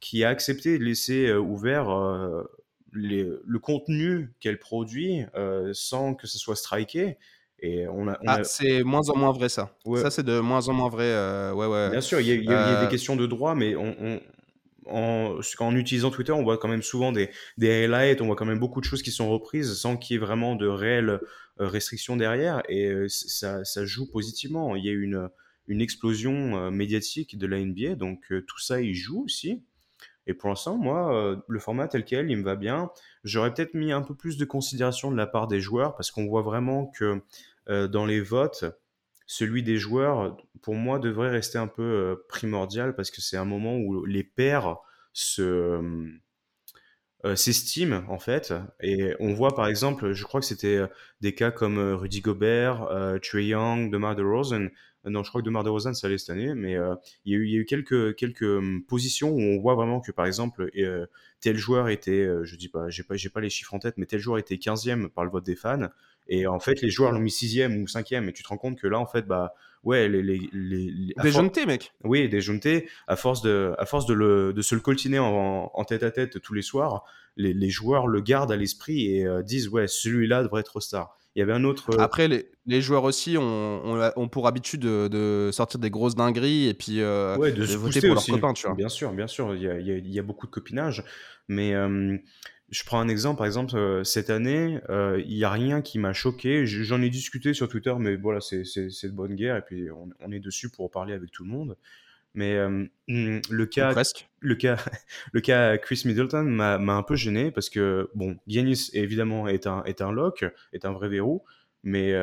[0.00, 2.42] qui a accepté de laisser euh, ouvert euh,
[2.92, 5.24] le contenu qu'elle produit
[5.72, 7.16] sans que ce soit striké.
[7.62, 9.76] Et on a, ah, c'est moins en moins vrai ça.
[9.96, 11.04] Ça c'est de moins en moins vrai.
[11.04, 11.90] Euh, ouais, ouais.
[11.90, 14.20] Bien sûr, il y, a des euh, questions de droit, mais on,
[14.86, 18.46] en, en, utilisant Twitter, on voit quand même souvent des, des highlights, on voit quand
[18.46, 21.20] même beaucoup de choses qui sont reprises sans qu'il y ait vraiment de réelles
[21.60, 24.74] euh, restrictions derrière, et ça, ça, joue positivement.
[24.74, 25.28] Il y a eu une,
[25.68, 29.62] une explosion médiatique de la NBA, donc tout ça, il joue aussi.
[30.26, 32.90] Et pour l'instant, moi, le format tel quel, il me va bien.
[33.22, 36.26] J'aurais peut-être mis un peu plus de considération de la part des joueurs, parce qu'on
[36.26, 37.22] voit vraiment que
[37.68, 38.64] dans les votes,
[39.32, 43.46] celui des joueurs, pour moi, devrait rester un peu euh, primordial parce que c'est un
[43.46, 44.76] moment où les pairs
[45.14, 46.20] se
[47.24, 48.52] euh, s'estiment en fait.
[48.82, 50.80] Et on voit par exemple je crois que c'était
[51.22, 52.88] des cas comme Rudy Gobert,
[53.22, 54.68] Trey Young, DeMar DeRozan.
[55.04, 56.76] Non je crois que DeMar DeRozan ça allait cette année mais
[57.24, 59.76] il y, a eu, il y a eu quelques quelques hum, positions où on voit
[59.76, 60.70] vraiment que par exemple
[61.40, 64.06] tel joueur était je dis pas j'ai pas j'ai pas les chiffres en tête mais
[64.06, 65.88] tel joueur était 15e par le vote des fans
[66.28, 68.28] et en fait, les joueurs l'ont mis sixième ou cinquième.
[68.28, 69.54] Et tu te rends compte que là, en fait, bah,
[69.84, 71.92] ouais, les, les, les, des mec.
[72.04, 72.86] Oui, des.
[73.06, 76.10] À force de, à force de, le, de se le coltiner en, en, tête à
[76.10, 77.04] tête tous les soirs,
[77.36, 81.18] les, les joueurs le gardent à l'esprit et euh, disent, ouais, celui-là devrait être star.
[81.34, 81.94] Il y avait un autre.
[81.94, 83.82] Euh, Après, les, les joueurs aussi ont,
[84.16, 88.00] ont, pour habitude de, de, sortir des grosses dingueries et puis euh, ouais, de, voter
[88.00, 88.76] pour leurs copains, tu vois.
[88.76, 89.54] Bien sûr, bien sûr.
[89.54, 91.04] Il y a, il y a, beaucoup de copinage.
[91.48, 91.74] Mais
[92.72, 95.98] je prends un exemple, par exemple, euh, cette année, euh, il n'y a rien qui
[95.98, 96.66] m'a choqué.
[96.66, 100.40] J'en ai discuté sur Twitter, mais voilà, c'est de bonne guerre, et puis on, est
[100.40, 101.76] dessus pour parler avec tout le monde.
[102.34, 103.92] Mais euh, hmm, le cas,
[104.40, 104.78] le cas,
[105.32, 109.84] le cas Chris Middleton m'a un peu gêné parce que bon, Giannis évidemment est un
[109.84, 111.42] est un lock, est un vrai verrou.
[111.84, 112.14] Mais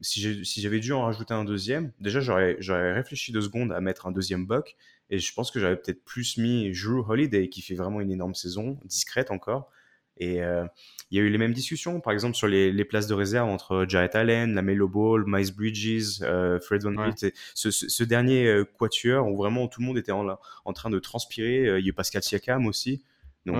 [0.00, 4.12] si j'avais dû en rajouter un deuxième, déjà j'aurais réfléchi deux secondes à mettre un
[4.12, 4.76] deuxième buck
[5.10, 8.34] et je pense que j'aurais peut-être plus mis Drew Holiday qui fait vraiment une énorme
[8.34, 9.70] saison, discrète encore,
[10.18, 10.64] et euh,
[11.10, 13.48] il y a eu les mêmes discussions, par exemple, sur les, les places de réserve
[13.48, 17.32] entre Jarrett Allen, la Melo Ball, Miles Bridges, euh, Fred Van Vliet.
[17.54, 20.26] Ce, ce, dernier euh, quatuor où vraiment tout le monde était en,
[20.64, 21.78] en train de transpirer.
[21.78, 23.02] il y a eu Pascal Siakam aussi.
[23.44, 23.56] Donc,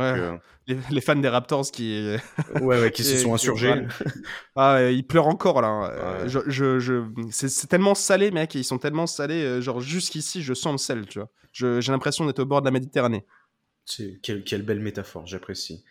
[0.68, 2.16] les, fans des Raptors qui,
[2.60, 3.84] ouais, ouais, qui se sont insurgés.
[4.54, 6.28] ah, ils pleurent encore là.
[6.28, 7.02] Je, je, je...
[7.30, 8.54] C'est tellement salé, mec.
[8.54, 9.60] Ils sont tellement salés.
[9.60, 11.28] Genre, jusqu'ici, je sens le sel, tu vois.
[11.52, 13.24] J'ai l'impression d'être au bord de la Méditerranée.
[14.22, 15.84] Quelle, quelle belle métaphore, j'apprécie.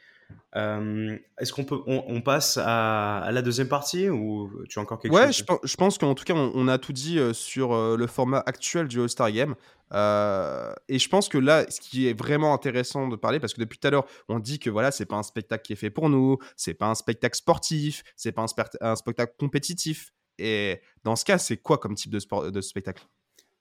[0.56, 5.14] Euh, est-ce qu'on peut, on, passe à, la deuxième partie ou tu as encore quelque
[5.14, 8.08] chose Ouais, je, pense qu'en tout cas, on, a tout dit euh, sur euh, le
[8.08, 9.56] format actuel du All-Star Game.
[9.92, 13.80] et je pense que là, ce qui est vraiment intéressant de parler, parce que depuis
[13.80, 16.10] tout à l'heure, on dit que voilà, c'est pas un spectacle qui est fait pour
[16.10, 18.46] nous, c'est pas un spectacle sportif, c'est pas
[18.82, 20.12] un, spectacle compétitif.
[20.38, 23.06] Et dans ce cas, c'est quoi comme type de, sport, de spectacle?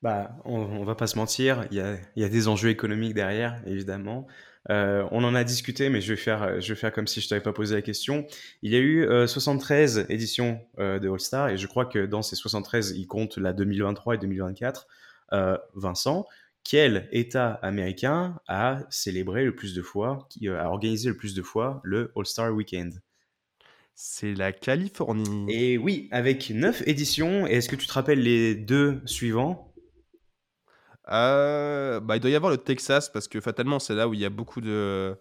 [0.03, 3.13] Bah, on, on, va pas se mentir, il y a, y a, des enjeux économiques
[3.13, 4.27] derrière, évidemment.
[4.69, 7.29] Euh, on en a discuté, mais je vais faire, je vais faire comme si je
[7.29, 8.27] t'avais pas posé la question.
[8.63, 12.05] Il y a eu 73 euh, éditions euh, de All Star et je crois que
[12.05, 14.87] dans ces 73, il compte la 2023 et 2024.
[15.77, 16.27] Vincent,
[16.65, 21.43] quel État américain a célébré le plus de fois, qui a organisé le plus de
[21.43, 23.01] fois le All Star Weekend?
[23.95, 25.47] C'est la Californie.
[25.49, 27.47] Et oui, avec 9 éditions.
[27.47, 29.70] Est-ce que tu te rappelles les deux suivants?
[31.11, 34.21] Euh, bah, il doit y avoir le Texas parce que fatalement, c'est là où il
[34.21, 35.17] y a beaucoup de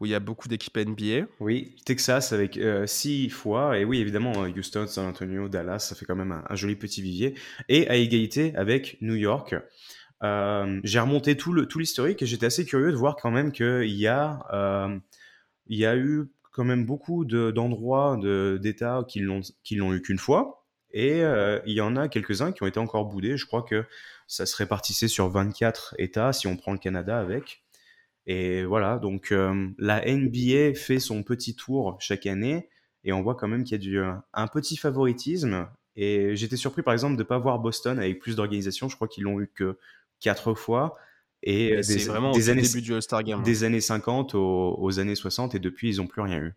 [0.00, 1.26] où il y a beaucoup d'équipes NBA.
[1.40, 5.94] Oui, Texas avec 6 euh, fois, et oui, évidemment, hein, Houston, San Antonio, Dallas, ça
[5.94, 7.34] fait quand même un, joli petit vivier,
[7.68, 9.56] et à égalité avec New York.
[10.22, 13.90] Euh, j'ai remonté tout l'historique tout et j'étais assez curieux de voir quand même qu'il
[13.90, 14.98] y, a, euh,
[15.66, 18.18] il y a eu quand même beaucoup d'endroits,
[18.60, 20.57] d'États qui l'ont eu qu'une fois,
[20.92, 21.20] et
[21.66, 23.36] il y en a quelques-uns qui ont été encore boudés.
[23.36, 23.84] Je crois que
[24.26, 27.62] ça se répartissait sur 24 États si on prend le Canada avec.
[28.26, 32.68] Et voilà, donc euh, la NBA fait son petit tour chaque année
[33.02, 33.98] et on voit quand même qu'il y a du,
[34.34, 35.66] un petit favoritisme.
[35.96, 38.90] Et j'étais surpris par exemple de ne pas voir Boston avec plus d'organisation.
[38.90, 39.78] Je crois qu'ils l'ont eu que
[40.20, 40.94] quatre fois.
[41.42, 43.40] Et des, vraiment des au années, début du All-Star Game.
[43.40, 43.42] hein.
[43.44, 46.52] des années 50 aux, aux années 60, et depuis, ils n'ont plus rien eu.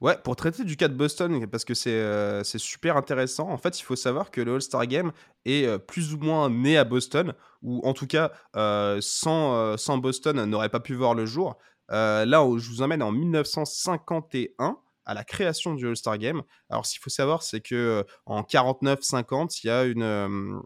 [0.00, 3.78] Ouais, pour traiter du cas de Boston, parce que c'est euh, super intéressant, en fait,
[3.78, 5.12] il faut savoir que le All-Star Game
[5.44, 9.76] est euh, plus ou moins né à Boston, ou en tout cas, euh, sans, euh,
[9.76, 11.56] sans Boston, n'aurait pas pu voir le jour.
[11.88, 12.24] Là,
[12.56, 16.42] je vous emmène en 1951, à la création du All-Star Game.
[16.70, 20.62] Alors, ce qu'il faut savoir, c'est que en 49-50, il y a une...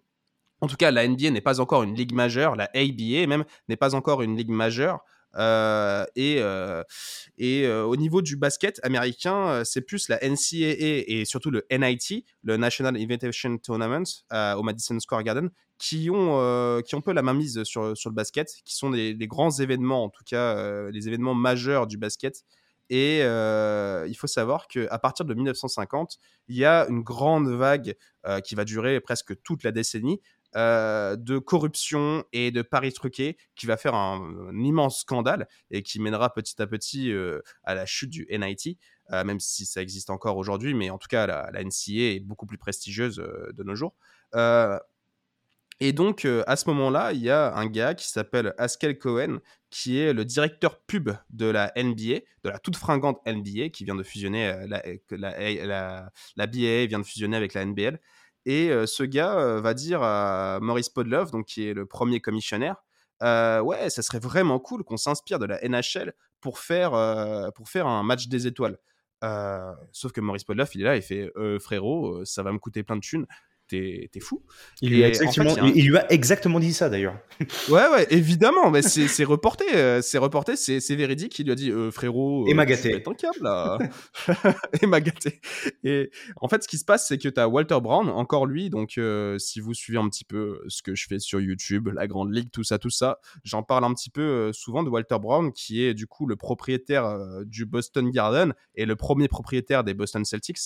[0.61, 3.77] en tout cas, la NBA n'est pas encore une ligue majeure, la ABA même n'est
[3.77, 5.01] pas encore une ligue majeure.
[5.37, 6.83] Euh, et euh,
[7.37, 12.25] et euh, au niveau du basket américain, c'est plus la NCAA et surtout le NIT,
[12.43, 17.63] le National Invitation Tournament au Madison Square Garden, qui ont, qui ont peu la mainmise
[17.65, 21.87] sur, sur le basket, qui sont des grands événements, en tout cas les événements majeurs
[21.87, 22.45] du basket.
[22.91, 27.95] Et il faut savoir qu'à partir de 1950, il y a une grande vague
[28.45, 30.21] qui va durer presque toute la décennie
[30.57, 36.01] euh, de corruption et de paris truqués qui va faire un, immense scandale et qui
[36.01, 38.79] mènera petit à petit euh, à la chute du NIT,
[39.13, 42.21] euh, même si ça existe encore aujourd'hui, mais en tout cas la, la NCA est
[42.21, 43.95] beaucoup plus prestigieuse de nos jours.
[45.81, 49.39] Et donc, à ce moment-là, il y a un gars qui s'appelle Haskell Cohen,
[49.71, 53.95] qui est le directeur pub de la NBA, de la toute fringante NBA, qui vient
[53.95, 58.01] de fusionner, la, la, la, vient de fusionner avec la NBL.
[58.51, 62.77] Et ce gars va dire à Maurice Podlove, donc qui est le premier commissionnaire,
[63.21, 66.93] ouais, ça serait vraiment cool qu'on s'inspire de la NHL pour faire,
[67.55, 68.79] pour un match des étoiles.
[69.93, 72.83] Sauf que Maurice Podlove, il est là, il fait euh, frérot, ça va me coûter
[72.83, 73.27] plein de thunes.
[73.69, 74.43] T'es fou
[74.81, 76.61] Il lui, a Et en fait, exactement, il y a un- il lui a exactement
[76.61, 77.19] dit ça d'ailleurs.
[77.69, 81.39] Ouais, ouais, évidemment, mais c'est reporté, euh, c'est reporté, c'est véridique.
[81.39, 83.03] Il lui a dit, euh, frérot, Et euh, m'a tu gâté.
[83.07, 83.79] un câble là.
[84.83, 85.41] et m'a gâté.
[85.85, 88.71] Et en fait, ce qui se passe, c'est que tu as Walter Brown, encore lui.
[88.71, 92.07] Donc, euh, si vous suivez un petit peu ce que je fais sur YouTube, la
[92.07, 95.17] Grande Ligue, tout ça, tout ça, j'en parle un petit peu euh, souvent de Walter
[95.21, 99.85] Brown, qui est du coup le propriétaire euh, du Boston Garden et le premier propriétaire
[99.85, 100.59] des Boston Celtics.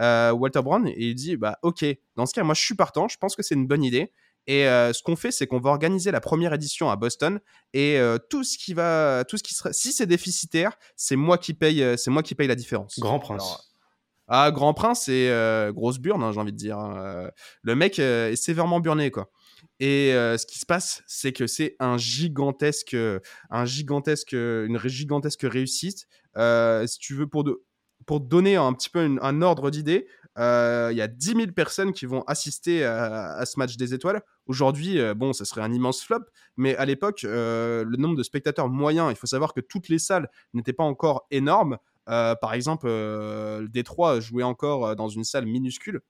[0.00, 1.84] Euh, Walter Brown, et il dit, bah ok,
[2.20, 4.12] dans ce cas, moi je suis partant, je pense que c'est une bonne idée.
[4.46, 7.40] Et euh, ce qu'on fait, c'est qu'on va organiser la première édition à Boston
[7.74, 11.36] et euh, tout ce qui va, tout ce qui sera, si c'est déficitaire, c'est moi
[11.36, 12.98] qui paye, euh, c'est moi qui paye la différence.
[12.98, 13.42] Grand prince.
[13.42, 13.64] Alors,
[14.28, 16.78] ah, Grand Prince, euh, grosse burne, hein, j'ai envie de dire.
[16.78, 17.28] hein.
[17.62, 19.28] Le mec est sévèrement burné, quoi.
[19.80, 22.96] Et ce qui se passe, c'est que c'est un gigantesque,
[23.50, 26.06] un gigantesque, une gigantesque réussite.
[26.36, 27.62] Si tu veux, pour, de,
[28.06, 30.06] pour donner un petit peu une- un ordre d'idée,
[30.38, 34.22] euh, il y a 10 000 personnes qui vont assister à, ce match des étoiles.
[34.46, 36.24] Aujourd'hui, euh, bon, ça serait un immense flop,
[36.56, 39.98] mais à l'époque, euh, le nombre de spectateurs moyen, il faut savoir que toutes les
[39.98, 41.78] salles n'étaient pas encore énormes.
[42.06, 46.00] Par exemple, le Détroit jouait encore dans une salle minuscule.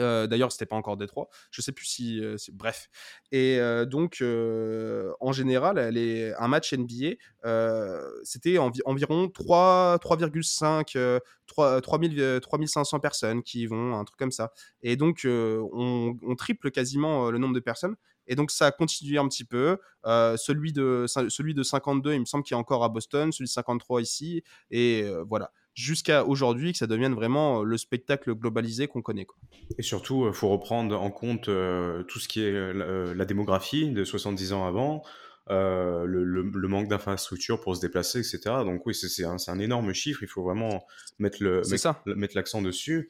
[0.00, 1.28] Euh, D'ailleurs, c'était pas encore Détroit.
[1.50, 2.20] Je sais plus si.
[2.24, 2.88] euh, bref.
[3.32, 7.16] Et euh, donc, euh, en général, un match NBA,
[8.24, 14.04] c'était envi- environ 3 3,5, euh, 3, 3000, euh, 3500 personnes qui y vont, un
[14.04, 14.52] truc comme ça.
[14.82, 17.96] Et donc, on, on triple quasiment le nombre de personnes.
[18.26, 19.78] Et donc, ça a continué un petit peu.
[20.04, 23.52] Celui, de, celui de 52, il me semble qu'il est encore à Boston, celui de
[23.52, 24.42] 53 ici.
[24.70, 25.52] Et voilà.
[25.74, 29.24] Jusqu'à aujourd'hui, que ça devienne vraiment euh, le spectacle globalisé qu'on connaît.
[29.24, 29.36] Quoi.
[29.78, 33.24] Et surtout, il faut reprendre en compte euh, tout ce qui est euh, la, euh,
[33.24, 35.02] démographie de 70 ans avant,
[35.48, 38.40] euh, le, le- le manque d'infrastructures pour se déplacer, etc.
[38.64, 40.84] Donc oui, c'est un, énorme chiffre, il faut vraiment
[41.18, 41.42] mettre
[42.34, 43.08] l'accent dessus.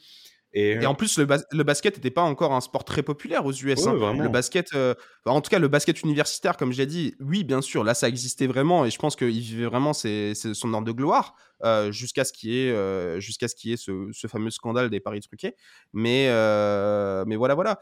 [0.53, 3.47] Et, Et en plus, le, bas- le basket n'était pas encore un sport très populaire
[3.47, 3.87] aux US.
[3.87, 4.15] Ouais, hein.
[4.15, 7.85] Le basket, euh, en tout cas, le basket universitaire, comme j'ai dit, oui, bien sûr,
[7.85, 10.93] là, ça existait vraiment, et je pense qu'il vivait vraiment ses- ses- son heure de
[10.93, 14.51] gloire euh, jusqu'à ce qu'il y ait, euh, jusqu'à ce y ait ce, ce fameux
[14.51, 15.55] scandale des paris truqués.
[15.93, 16.27] Mais,
[17.27, 17.79] mais voilà, voilà.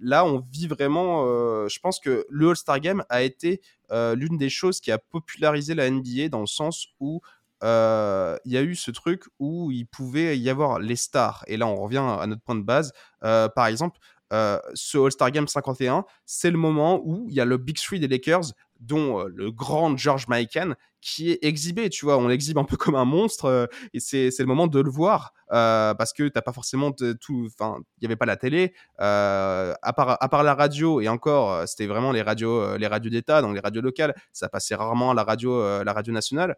[0.00, 1.24] Là, on vit vraiment.
[1.68, 5.88] je pense que le All-Star Game a été l'une des choses qui a popularisé la
[5.90, 7.20] NBA dans le sens où
[7.62, 11.44] euh, il y a eu ce truc où il pouvait y avoir les stars.
[11.46, 12.92] Et là, on revient à notre point de base.
[13.24, 13.98] Euh, par exemple,
[14.32, 18.00] euh, ce All-Star Game 51, c'est le moment où il y a le Big Three
[18.00, 21.88] des Lakers, dont le grand George Mikan, qui est exhibé.
[21.90, 23.46] Tu vois, on l'exhibe un peu comme un monstre.
[23.46, 25.32] euh, et c'est c'est le moment de le voir.
[25.52, 27.46] euh, parce que t'as pas forcément de- tout.
[27.58, 28.72] Enfin, il y avait pas la télé.
[29.00, 33.10] euh, à, part, à part la radio, et encore, c'était vraiment les radios, les radios
[33.10, 34.14] d'État, donc les radios locales.
[34.32, 36.56] Ça passait rarement à la radio, la radio nationale.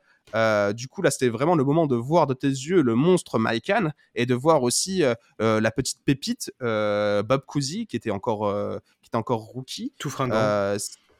[0.74, 3.90] Du coup, là, c'était vraiment le moment de voir de tes yeux le monstre Maikan
[4.14, 8.52] et de voir aussi euh, la petite pépite Bob Cousy qui était encore,
[9.02, 9.92] qui était encore rookie.
[9.98, 10.37] tout fringant.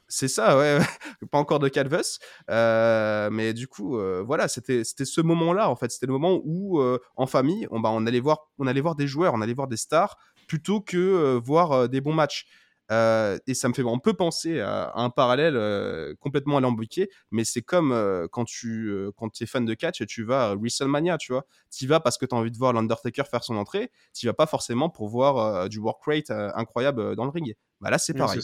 [0.09, 0.79] C'est ça, ouais,
[1.31, 2.19] pas encore de Calvus,
[2.51, 6.81] Euh, mais du coup, euh, voilà, c'était ce moment-là en fait, c'était le moment où
[6.81, 9.55] euh, en famille, on, bah, on allait voir, on allait voir des joueurs, on allait
[9.55, 12.47] voir des stars plutôt que voir des bons matchs.
[12.91, 18.29] Et ça me fait un peu penser à, un parallèle complètement alambiqué, mais c'est comme
[18.31, 21.47] quand tu quand es fan de catch et tu vas à WrestleMania, tu vois.
[21.75, 24.35] Tu vas parce que tu as envie de voir l'Undertaker faire son entrée, tu vas
[24.35, 27.55] pas forcément pour voir du work rate incroyable dans le ring.
[27.81, 28.41] Bah là, c'est pareil.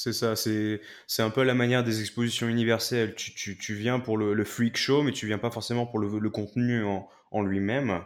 [0.00, 0.80] C'est ça, c'est
[1.18, 3.14] un peu la manière des expositions universelles.
[3.16, 5.98] Tu, tu, tu viens pour le, le, freak show, mais tu viens pas forcément pour
[5.98, 8.02] le, le contenu en, en lui-même,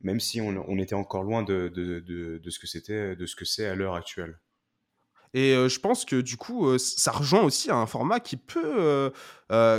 [0.00, 3.26] même si on, on, était encore loin de, de, de, de ce que c'était, de
[3.26, 4.40] ce que c'est à l'heure actuelle.
[5.32, 9.12] Et je pense que du coup, ça rejoint aussi un format qui peut,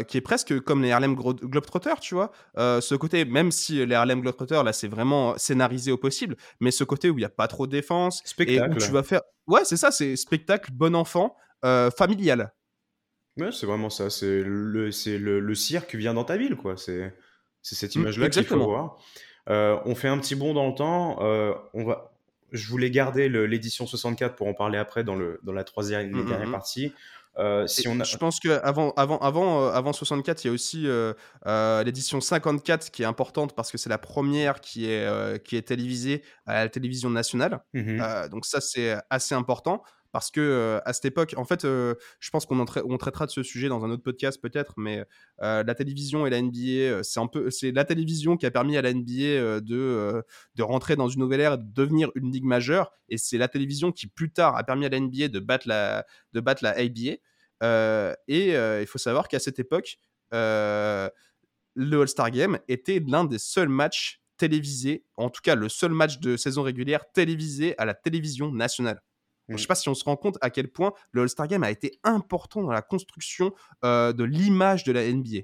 [0.08, 2.32] qui est presque comme les Harlem Globetrotters, tu vois.
[2.56, 6.86] ce côté, même si les Harlem Globetrotters, là, c'est vraiment scénarisé au possible, mais ce
[6.86, 8.72] côté où il n'y a pas trop de défense, spectacle.
[8.72, 11.36] et où tu vas faire, ouais, c'est ça, c'est spectacle bon enfant,
[11.98, 12.54] familial.
[13.38, 14.10] Ouais, c'est vraiment ça.
[14.10, 16.78] C'est le, c'est le, le, cirque vient dans ta ville, quoi.
[16.78, 17.16] C'est,
[17.62, 18.98] c'est cette mmh, image-là qu'il faut voir.
[19.48, 21.20] on fait un petit bond dans le temps.
[21.74, 22.14] on va,
[22.54, 26.14] je voulais garder l'édition 64 pour en parler après dans, le, dans la troisième et
[26.14, 26.52] mmh, dernière mmh.
[26.52, 26.94] partie.
[27.40, 28.04] Euh, si on a...
[28.04, 31.14] Je pense qu'avant avant, avant, euh, avant 64, il y a aussi euh,
[31.84, 36.24] l'édition 54 qui est importante parce que c'est la première qui est, qui est télévisée
[36.46, 37.60] à la télévision nationale.
[38.30, 42.60] donc ça, c'est assez important parce que à cette époque, en fait, je pense qu'on
[42.60, 45.04] on traitera de ce sujet dans un autre podcast peut-être, mais
[45.40, 48.84] la télévision et la NBA, c'est un peu, c'est la télévision qui a permis à
[48.84, 50.24] la NBA de
[50.56, 53.92] de rentrer dans une nouvelle ère, de devenir une ligue majeure, et c'est la télévision
[53.92, 57.18] qui plus tard a permis à la NBA de battre la de battre la ABA.
[58.28, 59.98] et il faut savoir qu'à cette époque,
[60.32, 61.10] le
[61.76, 66.38] All-Star Game était l'un des seuls matchs télévisés, en tout cas le seul match de
[66.38, 69.02] saison régulière télévisé à la télévision nationale.
[69.50, 71.64] Je ne sais pas si on se rend compte à quel point le All-Star Game
[71.64, 73.54] a été important dans la construction
[73.84, 75.42] euh, de l'image de la NBA.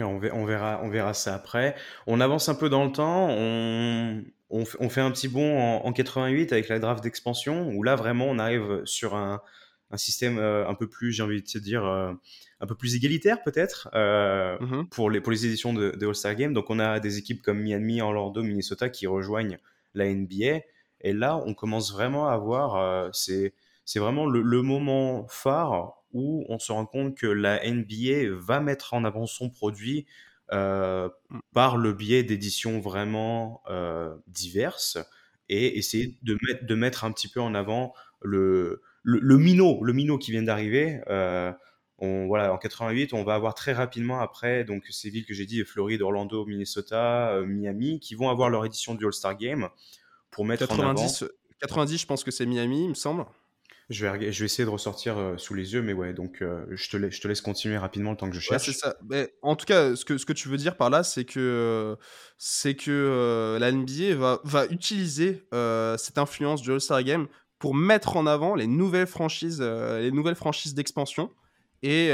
[0.00, 1.74] On verra, on verra ça après.
[2.06, 3.28] On avance un peu dans le temps.
[3.30, 8.26] On, on, fait un petit bond en, 88 avec la draft d'expansion, où là vraiment
[8.26, 9.42] on arrive sur un,
[9.90, 12.12] un système euh, un peu plus, j'ai envie de te dire, euh,
[12.60, 13.88] un peu plus égalitaire peut-être
[14.60, 16.54] mmh pour, les, pour les éditions de, de All-Star Game.
[16.54, 19.58] Donc on a des équipes comme Miami, Orlando, Minnesota qui rejoignent
[19.94, 20.60] la NBA.
[21.00, 26.58] Et là, on commence vraiment à voir, euh, c'est vraiment le, moment phare où on
[26.58, 30.06] se rend compte que la NBA va mettre en avant son produit
[30.52, 31.38] euh, mm.
[31.52, 34.98] par le biais d'éditions vraiment euh, diverses
[35.48, 39.92] et essayer de mettre, de mettre un petit peu en avant le, le, minot, le
[39.92, 41.00] minot qui vient d'arriver.
[42.00, 45.46] on, voilà, en 88, on va avoir très rapidement après donc ces villes que j'ai
[45.46, 49.68] dit, Floride, Orlando, Minnesota, Miami, qui vont avoir leur édition du All-Star Game
[50.30, 51.32] pour mettre 90, en avant.
[51.60, 53.24] 90, je pense que c'est Miami, il me semble.
[53.90, 56.66] Je vais, je vais essayer de ressortir euh, sous les yeux, mais ouais, donc euh,
[56.72, 58.66] je, te laisse, je te laisse continuer rapidement le temps que je cherche.
[58.66, 58.96] c'est ça.
[59.08, 61.96] Mais, en tout cas, ce que, ce que tu veux dire par là, c'est que,
[62.36, 65.46] c'est que euh, la NBA va, va utiliser
[65.96, 70.74] cette influence du All-Star Game pour mettre en avant les nouvelles franchises, les nouvelles franchises
[70.74, 71.30] d'expansion
[71.82, 72.10] et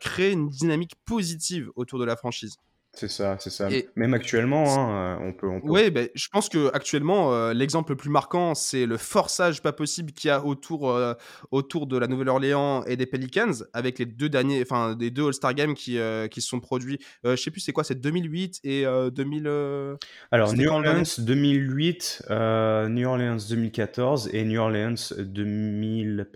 [0.00, 2.56] créer une dynamique positive autour de la franchise.
[2.94, 3.68] C'est ça, c'est ça.
[3.96, 5.48] Même actuellement, hein, on peut.
[5.48, 5.68] On peut...
[5.68, 9.72] Oui, ben, je pense que actuellement, euh, l'exemple le plus marquant, c'est le forçage pas
[9.72, 11.14] possible qu'il y a autour, euh,
[11.50, 15.54] autour de la Nouvelle-Orléans et des Pelicans, avec les deux derniers, enfin, des deux All-Star
[15.54, 16.98] Games qui, euh, qui se sont produits.
[17.24, 19.96] je sais plus c'est quoi, c'est 2008 et 2000.
[20.30, 26.26] Alors New Orleans 2008, New Orleans 2014 et New Orleans 2000.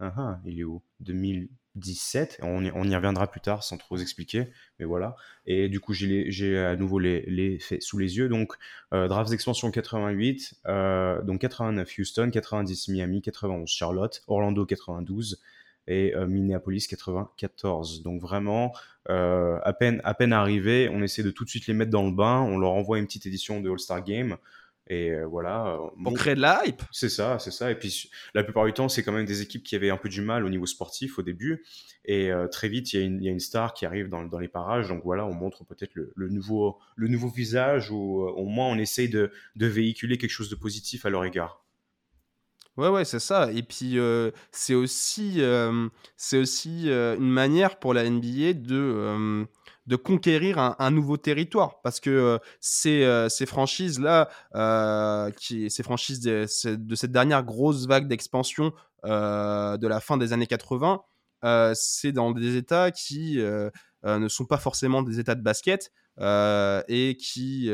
[0.00, 0.82] Ah, ah, il est où?
[1.00, 1.48] 2000.
[1.76, 2.38] 17.
[2.42, 5.16] On y, on y, reviendra plus tard sans trop expliquer, mais voilà.
[5.46, 8.28] Et du coup, j'ai à nouveau les, faits sous les yeux.
[8.28, 8.52] Donc,
[8.92, 15.40] euh, Drafts d'expansion 88, euh, donc 89 Houston, 90 Miami, 91 Charlotte, Orlando 92
[15.86, 18.02] et euh, Minneapolis 94.
[18.02, 18.72] Donc vraiment,
[19.10, 22.04] euh, à peine à peine arrivé, on essaie de tout de suite les mettre dans
[22.04, 22.40] le bain.
[22.40, 24.36] On leur envoie une petite édition de All-Star Game.
[24.88, 25.76] Et euh, voilà.
[25.76, 26.82] Euh, Pour créer de la hype.
[26.90, 27.70] C'est ça, c'est ça.
[27.70, 30.08] Et puis la plupart du temps, c'est quand même des équipes qui avaient un peu
[30.08, 31.64] du mal au niveau sportif au début.
[32.04, 34.48] Et euh, très vite, il y, y, a une star qui arrive dans, dans les
[34.48, 34.88] parages.
[34.88, 38.78] Donc voilà, on montre peut-être le, le, nouveau, le nouveau visage ou au moins on
[38.78, 41.64] essaye de, de, véhiculer quelque chose de positif à leur égard.
[42.76, 43.52] Ouais, ouais, c'est ça.
[43.52, 45.40] Et puis, euh, c'est aussi,
[46.16, 49.46] c'est aussi une manière pour la NBA de
[49.86, 51.80] de conquérir un, nouveau territoire.
[51.82, 57.12] Parce que euh, ces, euh, ces franchises là euh, qui ces franchises de, de, cette
[57.12, 58.72] dernière grosse vague d'expansion
[59.04, 61.02] de la fin des années 80
[61.74, 67.70] c'est dans des états qui ne sont pas forcément des états de basket et qui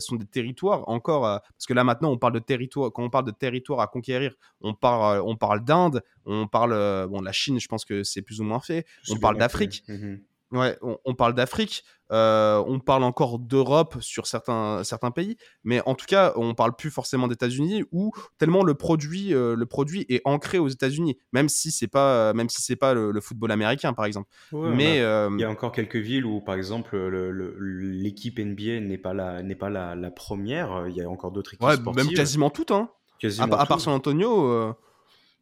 [0.00, 3.24] sont des territoires encore parce que là maintenant on parle de territoire quand on parle
[3.24, 7.66] de territoire à conquérir on parle on parle d'Inde on parle bon la Chine je
[7.68, 9.84] pense que c'est plus ou moins fait on parle d'Afrique.
[9.88, 10.16] Mmh
[10.54, 11.82] Ouais, on, on parle d'Afrique,
[12.12, 16.76] euh, on parle encore d'Europe sur certains, certains pays, mais en tout cas, on parle
[16.76, 21.48] plus forcément d'États-Unis où tellement le produit, euh, le produit est ancré aux États-Unis, même
[21.48, 24.28] si c'est pas, même si c'est pas le, le football américain par exemple.
[24.52, 28.38] Ouais, mais euh, Il y a encore quelques villes où, par exemple, le- le- l'équipe
[28.38, 30.86] NBA n'est pas la, n'est pas la, la première.
[30.88, 32.04] Il y a encore d'autres équipes ouais, sportives.
[32.06, 32.90] même quasiment toutes, hein.
[32.92, 33.80] À, Quasiment pa- à part.
[33.80, 34.74] San Antonio.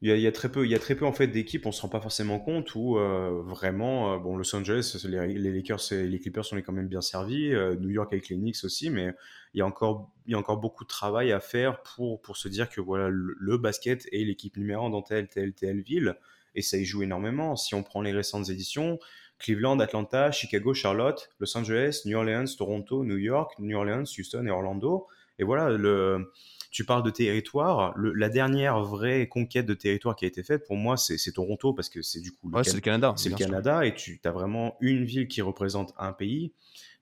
[0.04, 1.80] Il y a, très peu, il y a très peu en fait d'équipes, on se
[1.80, 6.44] rend pas forcément compte où euh, vraiment, euh, bon, Los Angeles, les, Lakers les Clippers
[6.44, 9.12] sont quand même bien servis, euh, New York avec les Knicks aussi, mais
[9.54, 12.36] il y a encore, il y a encore beaucoup de travail à faire pour pour
[12.36, 16.16] se dire que voilà le, basket est l'équipe numéro un dans telle telle telle ville
[16.56, 17.54] et ça y joue énormément.
[17.54, 18.98] Si on prend les récentes éditions,
[19.38, 24.50] Cleveland, Atlanta, Chicago, Charlotte, Los Angeles, New Orleans, Toronto, New York, New Orleans, Houston et
[24.50, 25.06] Orlando,
[25.38, 26.32] et voilà le
[26.72, 27.92] tu parles de territoire.
[27.96, 31.72] Le- la dernière vraie conquête de territoire qui a été faite, pour moi, c'est Toronto,
[31.72, 33.14] parce que c'est du coup le, Ouais, Can- c'est le Canada.
[33.16, 33.46] c'est le sûr.
[33.46, 36.52] Canada, et tu as vraiment une ville qui représente un pays.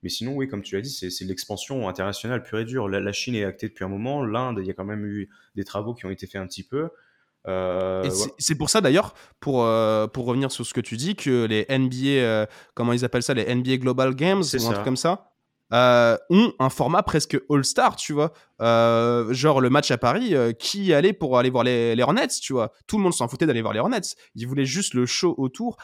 [0.03, 2.89] Mais sinon, oui, comme tu l'as dit, c'est l'expansion internationale pure et dure.
[2.89, 4.25] La, la Chine est actée depuis un moment.
[4.25, 6.63] L'Inde, il y a quand même eu des travaux qui ont été faits un petit
[6.63, 6.89] peu.
[7.49, 8.11] Euh, ouais.
[8.39, 11.65] c'est- pour ça d'ailleurs, pour, euh, pour revenir sur ce que tu dis, que les
[11.69, 14.73] NBA, euh, comment ils appellent ça, les NBA Global Games ou un ça.
[14.73, 15.30] truc comme ça,
[15.73, 18.33] euh, ont un format presque All-Star, tu vois.
[18.61, 22.29] Euh, genre le match à Paris, euh, qui allait pour aller voir les, les Hornets,
[22.43, 22.73] tu vois.
[22.87, 24.01] Tout le monde s'en foutait d'aller voir les Hornets.
[24.35, 25.77] Ils voulaient juste le show autour.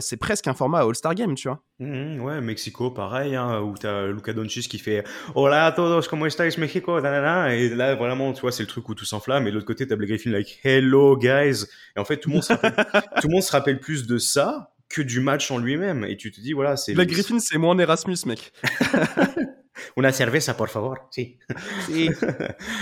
[0.00, 1.62] C'est presque un format All-Star Game, tu vois.
[1.78, 5.04] Mhm, ouais, Mexico, pareil, hein, où t'as Luka Doncic qui fait
[5.36, 6.98] Hola a todos, ¿cómo estáis, Mexico?
[6.98, 9.46] Et là, vraiment, tu vois, c'est le truc où tout s'enflamme.
[9.46, 11.66] Et de l'autre côté, t'as Blake Griffin, like Hello, guys.
[11.96, 12.74] Et en fait, tout le monde se rappelle,
[13.20, 16.04] tout le monde se rappelle plus de ça que du match en lui-même.
[16.04, 16.94] Et tu te dis, voilà, c'est.
[16.94, 18.52] Black Griffin, c'est moins Erasmus, mec.
[19.96, 20.98] Una cerveza, por favor.
[21.10, 21.38] Si.
[21.86, 22.08] Si.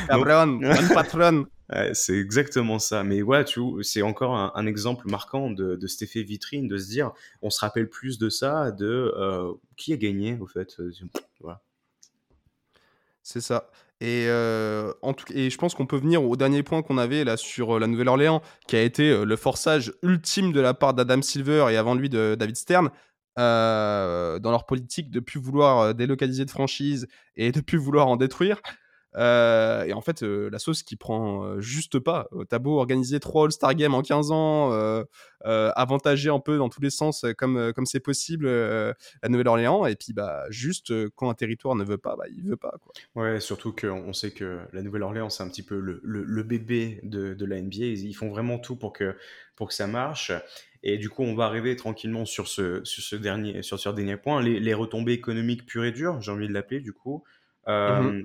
[0.09, 1.47] Cabron, bon patron.
[1.95, 3.03] C'est exactement ça.
[3.03, 6.77] Mais voilà, tu c'est encore un, un exemple marquant de, de cet effet vitrine, de
[6.77, 10.77] se dire, on se rappelle plus de ça, de euh, qui a gagné, au fait.
[10.81, 10.93] Euh,
[11.41, 11.63] Voilà.
[13.23, 13.71] C'est ça.
[14.03, 14.93] Et, euh,
[15.33, 17.87] et je pense qu'on peut venir au dernier point qu'on avait là sur euh, la
[17.87, 21.95] Nouvelle-Orléans, qui a été euh, le forçage ultime de la part d'Adam Silver et avant
[21.95, 22.91] lui de David Stern,
[23.37, 28.61] dans leur politique de plus vouloir délocaliser de franchise et de plus vouloir en détruire.
[29.17, 32.29] Euh, et en fait, euh, la sauce qui prend euh, juste pas.
[32.49, 34.73] T'as beau organiser trois All-Star Games en 15 ans,
[35.45, 40.13] avantager un peu dans tous les sens comme comme c'est possible la Nouvelle-Orléans, et puis
[40.13, 42.93] bah juste quand un territoire ne veut pas, bah il veut pas quoi.
[43.15, 46.43] Ouais, surtout qu'on on sait que la Nouvelle-Orléans, c'est un petit peu le, le- le
[46.43, 47.85] bébé de, de la NBA.
[47.87, 49.17] Ils, ils font vraiment tout pour que,
[49.57, 50.33] pour que ça marche.
[50.83, 54.17] Et du coup, on va arriver tranquillement sur ce, sur ce, dernier, sur ce dernier
[54.17, 57.23] point, les, les retombées économiques pures et dures, j'ai envie de l'appeler du coup.
[57.69, 58.25] Euh, je-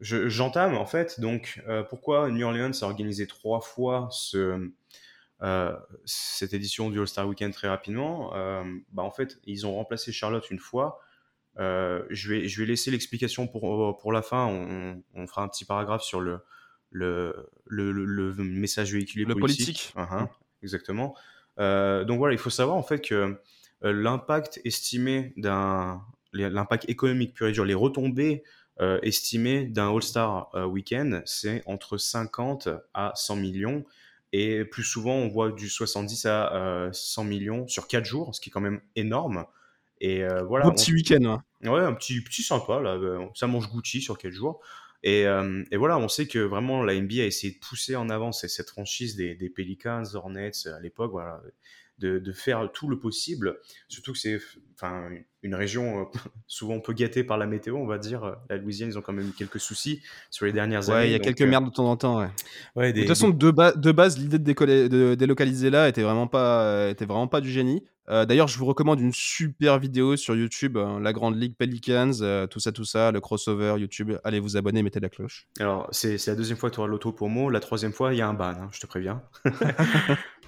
[0.00, 4.70] J'entame en fait, donc euh, pourquoi New Orleans a organisé trois fois ce,
[5.42, 10.12] euh, cette édition du All-Star Weekend très rapidement Euh, bah, En fait, ils ont remplacé
[10.12, 11.00] Charlotte une fois.
[11.58, 14.44] Je, vais, je vais laisser l'explication pour, pour la fin.
[14.46, 16.40] On, on fera un petit paragraphe sur le,
[16.90, 19.92] le, le, le- message véhiculé Le politique.
[19.94, 19.94] politique.
[19.96, 20.28] Uh-huh,
[20.62, 21.16] exactement.
[21.58, 23.40] Euh, donc voilà, il faut savoir en fait que
[23.80, 26.02] l'impact estimé d'un
[26.34, 28.44] l'impact économique pur et dur, les retombées
[28.80, 33.84] euh, estimées d'un All-Star euh, Weekend, c'est entre 50 à 100 millions.
[34.32, 38.40] Et plus souvent, on voit du 70 à euh, 100 millions sur 4 jours, ce
[38.40, 39.46] qui est quand même énorme.
[40.00, 40.66] Et euh, voilà.
[40.68, 41.24] On- petit week-end.
[41.24, 41.42] hein.
[41.70, 42.96] Ouais, un petit, petit sympa, là.
[42.96, 44.60] euh, Ça mange Gucci sur quel jour.
[45.02, 48.10] Et, euh, et voilà, on sait que vraiment la NBA a essayé de pousser en
[48.10, 51.40] avant cette franchise des, des Pelicans, Hornets à l'époque, voilà,
[51.98, 53.58] de, de faire tout le possible.
[53.88, 54.38] Surtout que c'est
[55.46, 56.04] une région euh,
[56.46, 58.36] souvent peu gâtée par la météo, on va dire.
[58.50, 60.98] La Louisiane, ils ont quand même eu quelques soucis sur les dernières années.
[60.98, 62.18] Ouais, il y a donc, quelques euh, merdes de temps en temps.
[62.20, 62.28] Ouais.
[62.74, 66.26] ouais, De toute façon, de, ba- de base, l'idée de, de délocaliser là était vraiment
[66.26, 67.82] pas, euh, était vraiment pas du génie.
[68.08, 72.12] Euh, D'ailleurs, je vous recommande une super vidéo sur YouTube, hein, la Grande Ligue Pelicans,
[72.20, 74.12] euh, tout ça, tout ça, le crossover YouTube.
[74.22, 75.48] Allez vous abonner, mettez la cloche.
[75.58, 77.50] Alors, c'est la deuxième fois que tu auras l'auto-promo.
[77.50, 79.22] La troisième fois, il y a un ban, hein, je te préviens.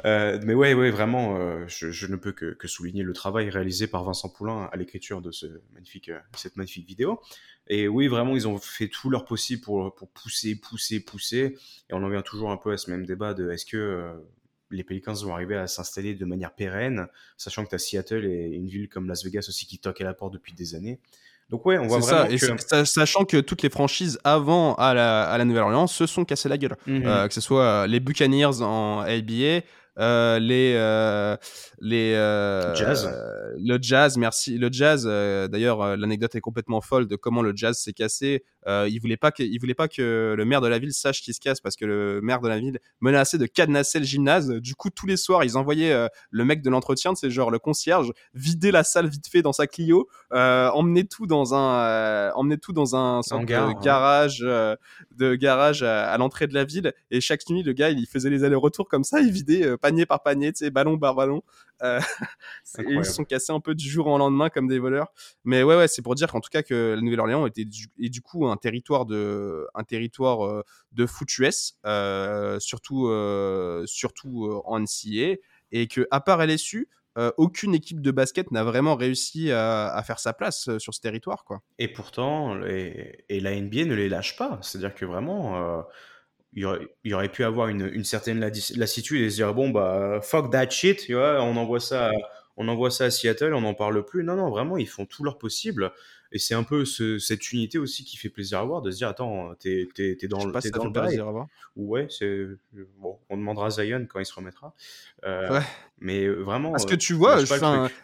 [0.04, 1.36] Euh, mais ouais, ouais, vraiment,
[1.66, 5.20] je, je ne peux que, que souligner le travail réalisé par Vincent Poulain à l'écriture
[5.20, 7.20] de ce magnifique, euh, cette magnifique vidéo.
[7.68, 11.56] Et oui, vraiment, ils ont fait tout leur possible pour, pour pousser, pousser, pousser.
[11.90, 14.12] Et on en vient toujours un peu à ce même débat de est-ce que euh,
[14.70, 18.48] les Pelicans vont arriver à s'installer de manière pérenne, sachant que tu as Seattle et
[18.48, 21.00] une ville comme Las Vegas aussi qui toquent à la porte depuis des années.
[21.50, 22.84] Donc ouais, on voit vraiment ça, et que...
[22.84, 26.58] sachant que toutes les franchises avant à la, à la Nouvelle-Orléans se sont cassées la
[26.58, 26.76] gueule.
[26.86, 27.06] Mhm.
[27.06, 29.62] Euh, que ce soit les Buccaneers en ABA,
[29.98, 31.36] euh, les euh,
[31.80, 33.08] les euh, Jazz.
[33.58, 34.58] le jazz merci.
[34.58, 38.44] Le jazz euh, d'ailleurs l'anecdote est complètement folle de comment le jazz s'est cassé.
[38.66, 41.22] Euh, il voulait pas que il voulait pas que le maire de la ville sache
[41.22, 44.48] qu'il se casse parce que le maire de la ville menaçait de cadenasser le gymnase.
[44.50, 48.12] Du coup tous les soirs ils envoyaient le mec de l'entretien c'est genre le concierge
[48.34, 52.72] vider la salle vite fait dans sa Clio euh, emmener tout dans un emmener tout
[52.72, 54.76] dans un sorte Hangar, de garage euh,
[55.16, 56.92] de garage à, à l'entrée de la ville.
[57.10, 60.06] Et chaque nuit le gars il faisait les allers-retours comme ça il vidait euh, panier
[60.06, 61.42] par panier tu sais ballon par ballon.
[61.82, 62.00] Euh,
[62.78, 65.08] et ils se sont cassés un peu du jour au lendemain comme des voleurs.
[65.44, 68.08] Mais ouais ouais c'est pour dire qu'en tout cas que la Nouvelle-Orléans était du, est
[68.10, 70.62] du coup un territoire de un territoire euh,
[70.92, 75.36] de foot US euh, surtout euh, surtout en NCAA
[75.72, 76.88] et que à part LSU
[77.36, 81.44] aucune équipe de basket n'a vraiment réussi à, à faire sa place sur ce territoire
[81.44, 81.62] quoi.
[81.80, 84.60] Et pourtant, les- et la NBA ne les lâche pas.
[84.62, 85.82] C'est-à-dire que vraiment,
[86.58, 89.70] il, aurait, il y aurait pu avoir une, une certaine lassitude et se dire bon
[89.70, 92.12] bah fuck that shit, tu vois, on envoie ça, à-
[92.56, 94.24] on envoie ça à Seattle, on n'en parle plus.
[94.24, 95.92] Non non, vraiment, ils font tout leur possible.
[96.30, 98.98] Et c'est un peu ce- cette unité aussi qui fait plaisir à voir, de se
[98.98, 99.86] dire attends, t'es
[100.28, 101.18] dans, je le- t'es dans le bail.
[101.76, 102.46] Ouais, c'est
[102.98, 104.74] bon, on demandera à Zion quand il se remettra.
[105.24, 105.62] Euh, Ouais.
[106.00, 106.70] Mais euh, vraiment.
[106.72, 107.96] Parce que euh, tu ça vois, lâche pas le enfin, truc.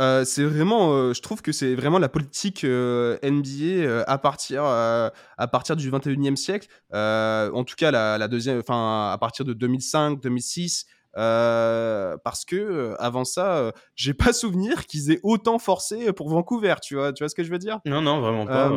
[0.00, 4.64] Euh, c'est vraiment, euh, je trouve que c'est vraiment la politique euh, NBA à partir
[4.64, 5.12] à
[5.52, 6.66] partir du 21e siècle.
[6.92, 10.86] En tout cas, la, la deuxième, enfin, à partir de 2005, 2006.
[11.16, 16.94] euh, parce que avant ça, j'ai pas souvenir qu'ils aient autant forcé pour Vancouver, tu
[16.94, 17.78] vois, tu vois ce que je veux dire?
[17.84, 18.68] Non, non, vraiment pas.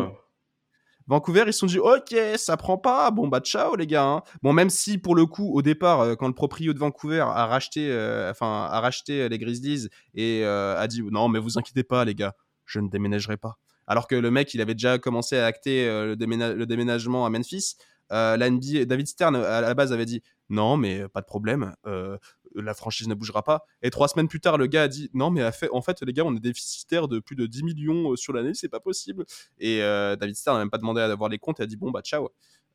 [1.10, 4.04] Euh, Vancouver, ils se sont dit ok, ça prend pas, bon bah ciao les gars.
[4.06, 4.22] hein.
[4.41, 7.45] Bon même si pour le coup au départ, euh, quand le proprio de Vancouver a
[7.45, 11.84] racheté, euh, enfin a racheté les Grizzlies et euh, a dit non mais vous inquiétez
[11.84, 12.34] pas les gars,
[12.66, 13.58] je ne déménagerai pas.
[13.88, 17.30] Alors que le mec il avait déjà commencé à acter euh, le, le déménagement à
[17.30, 17.76] Memphis.
[18.12, 22.18] Euh, David Stern à la base avait dit non mais pas de problème, euh,
[22.56, 23.66] la franchise ne bougera pas.
[23.82, 26.01] Et trois semaines plus tard le gars a dit non mais a fait- en fait
[26.01, 28.80] les gars on est déficitaire de plus de 10 millions euh, sur l'année, c'est pas
[28.80, 29.26] possible.
[29.60, 31.78] Et euh, David Stern n'a même pas demandé à avoir les comptes et a dit
[31.78, 32.30] bon bah ciao.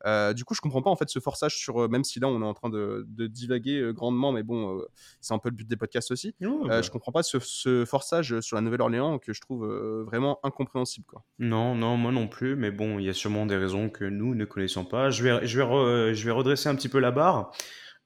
[0.05, 2.29] Euh, du coup, je comprends pas en fait ce forçage sur, euh, même si là
[2.29, 4.81] on est en train de, de divaguer euh, grandement, mais bon,
[5.19, 6.33] c'est un peu le but des podcasts aussi.
[6.63, 6.81] Euh, bah.
[6.81, 9.67] je comprends pas ce, ce forçage sur la Nouvelle-Orléans que je trouve
[10.05, 11.25] vraiment incompréhensible quoi.
[11.37, 14.35] Non, non, moi non plus, mais bon, il y a sûrement des raisons que nous
[14.35, 15.09] ne connaissons pas.
[15.09, 17.51] Je vais, je vais, re- je vais redresser un petit peu la barre.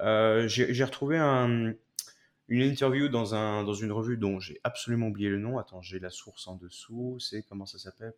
[0.03, 1.73] Euh, j'ai retrouvé un-
[2.49, 5.57] une interview dans, dans une revue dont j'ai absolument oublié le nom.
[5.59, 7.17] Attends, j'ai la source en dessous.
[7.19, 8.13] C'est comment ça s'appelle?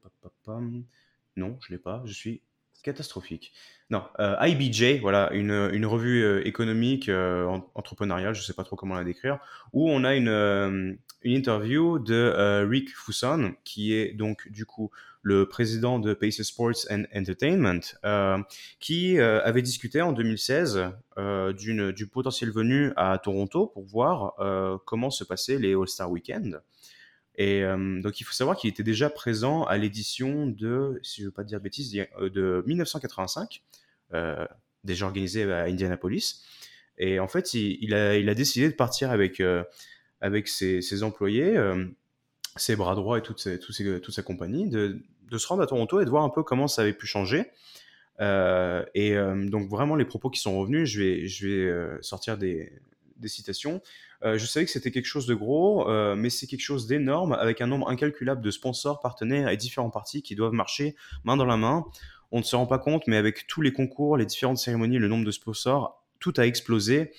[1.38, 2.02] Non, je l'ai pas.
[2.06, 2.42] Je suis
[2.84, 3.52] catastrophique.
[3.90, 8.64] Non, euh, IBJ, voilà, une, une revue euh, économique, euh, en- entrepreneuriale, je sais pas
[8.64, 9.38] trop comment la décrire,
[9.74, 14.90] où on a une, une interview de Rick Fuson, qui est donc du coup
[15.22, 17.80] le président de Pace Sports and Entertainment,
[18.80, 24.34] qui avait discuté en 2016 euh, d'une du potentiel venu à Toronto pour voir
[24.86, 26.62] comment se passaient les All-Star Weekend.
[27.38, 31.26] Et euh, donc il faut savoir qu'il était déjà présent à l'édition de, si je
[31.28, 33.62] veux pas dire de bêtises, d'il y a- euh, de 1985,
[34.14, 34.46] euh,
[34.84, 36.44] déjà organisée à Indianapolis.
[36.98, 39.42] Et en fait, il, a, décidé de partir avec,
[40.48, 41.60] ses, employés,
[42.56, 45.02] ses bras droits et toute, sa compagnie, de,
[45.38, 47.52] se rendre à Toronto et de voir un peu comment ça avait pu changer.
[48.22, 52.72] Et donc vraiment les propos qui sont revenus, je vais, sortir des
[53.26, 53.82] citations.
[54.26, 57.34] Euh, je savais que c'était quelque chose de gros, euh, mais c'est quelque chose d'énorme
[57.34, 61.46] avec un nombre incalculable de sponsors, partenaires et différents partis qui doivent marcher main dans
[61.46, 61.86] la main.
[62.32, 65.08] On ne se rend pas compte, mais avec tous les concours, les différentes cérémonies, le
[65.08, 67.12] nombre de sponsors, tout a explosé.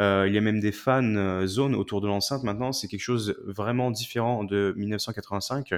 [0.00, 2.72] Euh, il y a même des fan zones autour de l'enceinte maintenant.
[2.72, 5.74] C'est quelque chose vraiment différent de 1985.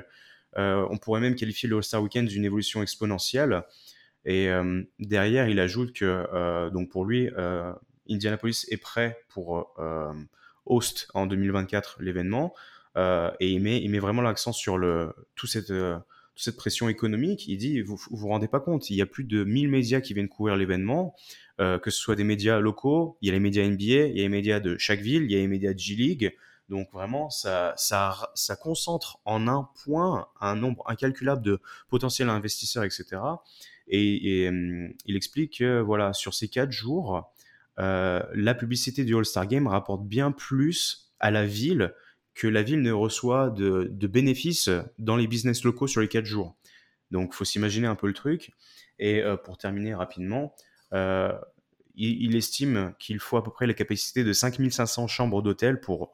[0.57, 3.65] Euh, on pourrait même qualifier le All-Star Weekend d'une évolution exponentielle.
[4.25, 4.49] Et
[4.99, 7.31] derrière, il ajoute que donc pour lui,
[8.09, 9.73] Indianapolis est prêt pour
[10.67, 12.55] host en 2024 l'événement.
[12.97, 14.79] Euh, et il met, vraiment l'accent sur
[15.35, 15.97] tout cette, euh,
[16.35, 17.47] toute cette pression économique.
[17.47, 20.01] Il dit, vous vous vous rendez pas compte, il y a plus de 1000 médias
[20.01, 21.15] qui viennent couvrir l'événement,
[21.61, 24.21] euh, que ce soit des médias locaux, il y a les médias NBA, il y
[24.21, 26.35] a les médias de chaque ville, il y a les médias de G-League.
[26.69, 33.05] Donc vraiment, ça, ça, concentre en un point un nombre incalculable de potentiels investisseurs, etc.
[33.87, 37.31] Et, et, hum, il explique que voilà, sur ces quatre jours,
[37.79, 41.95] euh, la publicité du All-Star Game rapporte bien plus à la ville
[42.35, 46.27] que la ville ne reçoit de, de bénéfices dans les business locaux sur les quatre
[46.27, 46.57] jours.
[47.11, 48.53] Donc, faut s'imaginer un peu le truc.
[48.99, 50.55] Et euh, pour terminer rapidement,
[50.93, 51.33] euh,
[51.95, 56.11] il, il estime qu'il faut à peu près la capacité de 5500 chambres d'hôtel pour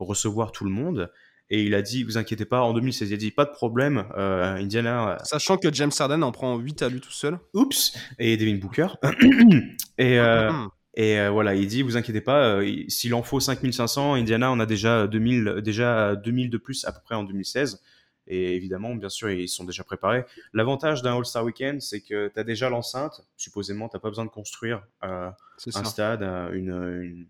[0.00, 1.10] recevoir tout le monde.
[1.50, 4.06] Et il a dit, vous inquiétez pas, en 2016, il a dit, pas de problème,
[4.16, 7.38] euh, Indiana, Sachant que James Harden en prend 8 à lui tout seul.
[7.52, 8.86] oups, et Devin Booker.
[9.98, 10.68] et, euh, Mhm.
[10.96, 14.60] Et euh, voilà, il dit, vous inquiétez pas, euh, s'il en faut 5500, Indiana, on
[14.60, 17.82] a déjà 2000, déjà 2000 de plus à peu près en 2016.
[18.26, 20.24] Et évidemment, bien sûr, ils sont déjà préparés.
[20.54, 23.22] L'avantage d'un All-Star Weekend, c'est que tu as déjà l'enceinte.
[23.36, 25.30] Supposément, tu pas besoin de construire euh,
[25.74, 26.22] un stade,
[26.54, 26.70] une,
[27.02, 27.26] une,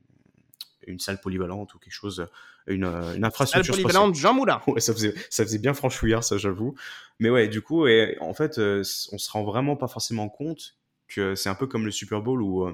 [0.87, 2.29] une, salle polyvalente ou quelque chose,
[2.69, 3.75] une, une infrastructure.
[3.75, 4.61] Salle polyvalente Jean Moulin.
[4.69, 6.77] Ouais, ça faisait, ça faisait bien franchouillard, ça, j'avoue.
[7.19, 8.85] Mais ouais, du coup, et, en fait, on
[9.19, 10.77] se rend vraiment pas forcément compte
[11.09, 12.69] que c'est un peu comme le Super Bowl où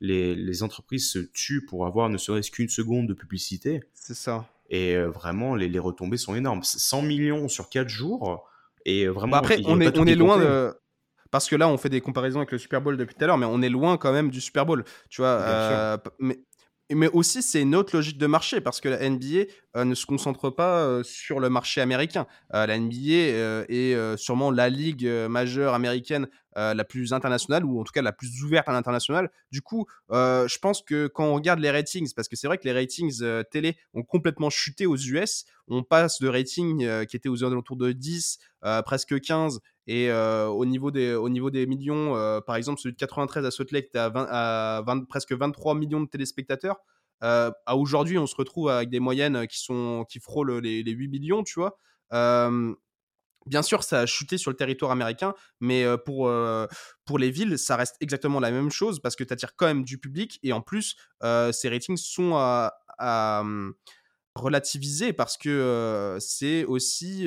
[0.00, 3.80] les, entreprises se tuent pour avoir ne serait-ce qu'une seconde de publicité.
[3.94, 4.46] C'est ça.
[4.68, 6.62] Et euh, vraiment, les, retombées sont énormes.
[6.62, 8.48] 100 millions sur 4 jours.
[8.84, 10.74] Et vraiment, bah, après, on est, on est loin de.
[11.30, 13.36] Parce que là, on fait des comparaisons avec le Super Bowl depuis tout à l'heure,
[13.36, 14.84] mais on est loin quand même du Super Bowl.
[15.10, 16.38] Tu vois, euh, mais,
[16.94, 20.06] mais aussi, c'est une autre logique de marché parce que la NBA euh, ne se
[20.06, 22.26] concentre pas euh, sur le marché américain.
[22.54, 27.92] Euh, la NBA est sûrement la ligue majeure américaine la plus internationale ou en tout
[27.92, 29.30] cas la plus ouverte à l'international.
[29.52, 32.64] Du coup, je pense que quand on regarde les ratings, parce que c'est vrai que
[32.64, 37.44] les ratings télé ont complètement chuté aux US, on passe de ratings qui étaient aux
[37.44, 38.38] alentours de 10,
[38.84, 42.12] presque 15 et au, niveau des, au niveau des millions,
[42.46, 46.78] par exemple, celui de 93 à Salt Lake, tu à, presque 23 millions de téléspectateurs.
[47.20, 51.42] à aujourd'hui, on se retrouve avec des moyennes qui, sont, qui frôlent les, 8 millions,
[51.44, 51.78] tu vois.
[53.46, 56.30] Bien sûr, ça a chuté sur le territoire américain, mais pour,
[57.04, 59.84] pour les villes, ça reste exactement la même chose parce que tu attires quand même
[59.84, 62.72] du public et en plus, ces ratings sont à,
[64.34, 67.26] relativiser parce que c'est aussi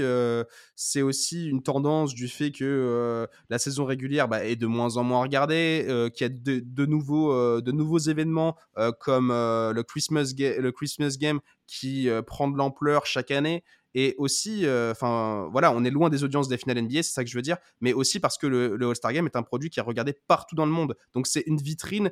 [1.01, 5.22] aussi une tendance du fait que la saison régulière bah, est de moins en moins
[5.22, 8.55] regardée qu'il y a de, de nouveaux de nouveaux événements
[8.99, 13.63] comme le Christmas le Christmas game qui prend de l'ampleur chaque année
[13.95, 17.29] et aussi enfin voilà on est loin des audiences des finales NBA c'est ça que
[17.29, 19.83] je veux dire mais aussi parce que le, All-Star Game est un produit qui est
[19.83, 22.11] regardé partout dans le monde donc c'est une vitrine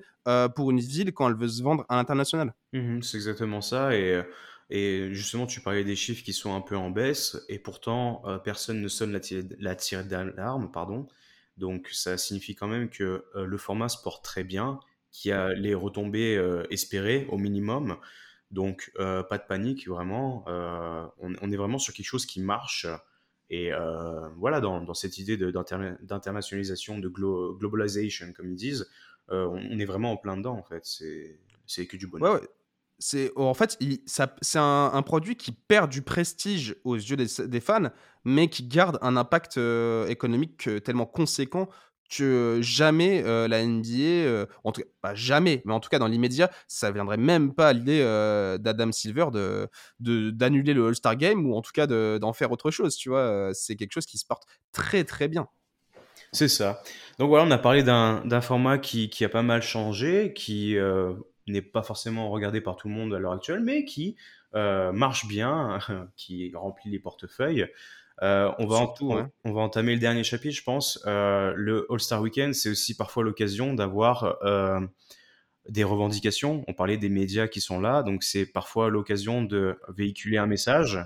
[0.56, 4.22] pour une ville quand elle veut se vendre à l'international mmh c'est exactement ça et
[4.70, 8.38] et justement, tu parlais des chiffres qui sont un peu en baisse, et pourtant, euh,
[8.38, 9.18] personne ne sonne
[9.60, 11.08] la, tirée d'alarme, pardon.
[11.58, 14.80] Donc, ça signifie quand même que euh, le format se porte très bien,
[15.12, 17.98] qu'il y a les retombées euh, espérées au minimum.
[18.52, 20.46] Donc, pas de panique, vraiment.
[20.48, 22.88] On, est vraiment sur quelque chose qui marche.
[23.50, 23.72] Et
[24.38, 28.90] voilà, dans, cette idée d'internationalisation, de, globalization, comme ils disent,
[29.30, 30.86] on, est vraiment en plein dedans, en fait.
[31.66, 32.42] C'est que du bonheur
[33.00, 33.78] c'est en fait
[34.08, 37.92] c'est un, produit qui perd du prestige aux yeux des, fans
[38.26, 41.70] mais qui garde un impact euh, économique euh, tellement conséquent
[42.10, 46.50] que jamais la NBA en tout cas pas jamais mais en tout cas dans l'immédiat
[46.68, 48.00] ça viendrait même pas à l'idée
[48.60, 49.70] d'Adam Silver de
[50.32, 53.76] d'annuler le All-Star Game ou en tout cas d'en faire autre chose tu vois c'est
[53.76, 55.48] quelque chose qui se porte très très bien
[56.32, 56.82] c'est ça
[57.20, 60.78] donc voilà on a parlé d'un format qui, qui, a pas mal changé qui
[61.48, 64.16] n'est pas forcément regardé par tout le monde à l'heure actuelle, mais qui
[64.54, 65.80] marche bien,
[66.16, 67.68] qui remplit les portefeuilles.
[68.24, 68.94] Euh, on, va
[69.44, 71.00] on, va entamer le dernier chapitre, je pense.
[71.06, 74.38] Euh, le All-Star Weekend, c'est aussi parfois l'occasion d'avoir
[75.70, 76.64] des revendications.
[76.68, 81.00] On parlait des médias qui sont là, donc c'est parfois l'occasion de véhiculer un message.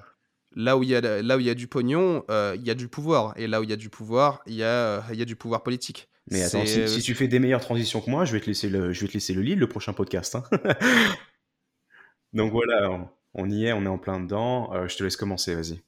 [0.54, 2.76] Là où il y a, là où il y a du pognon, il y a
[2.76, 3.34] du pouvoir.
[3.38, 5.36] Et là où il y a du pouvoir, il y a, il y a du
[5.36, 6.10] pouvoir politique.
[6.30, 8.94] Mais attends, si, tu fais des meilleures transitions que moi, je vais te laisser le,
[8.94, 10.36] je vais te laisser le lead, le prochain podcast.
[10.36, 10.44] Hein.
[12.34, 14.74] Donc voilà, on, y est, on est en plein dedans.
[14.74, 15.82] Euh, je te laisse commencer, vas-y.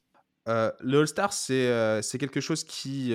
[0.48, 3.14] Euh, le All-Star, c'est euh, quelque chose qui,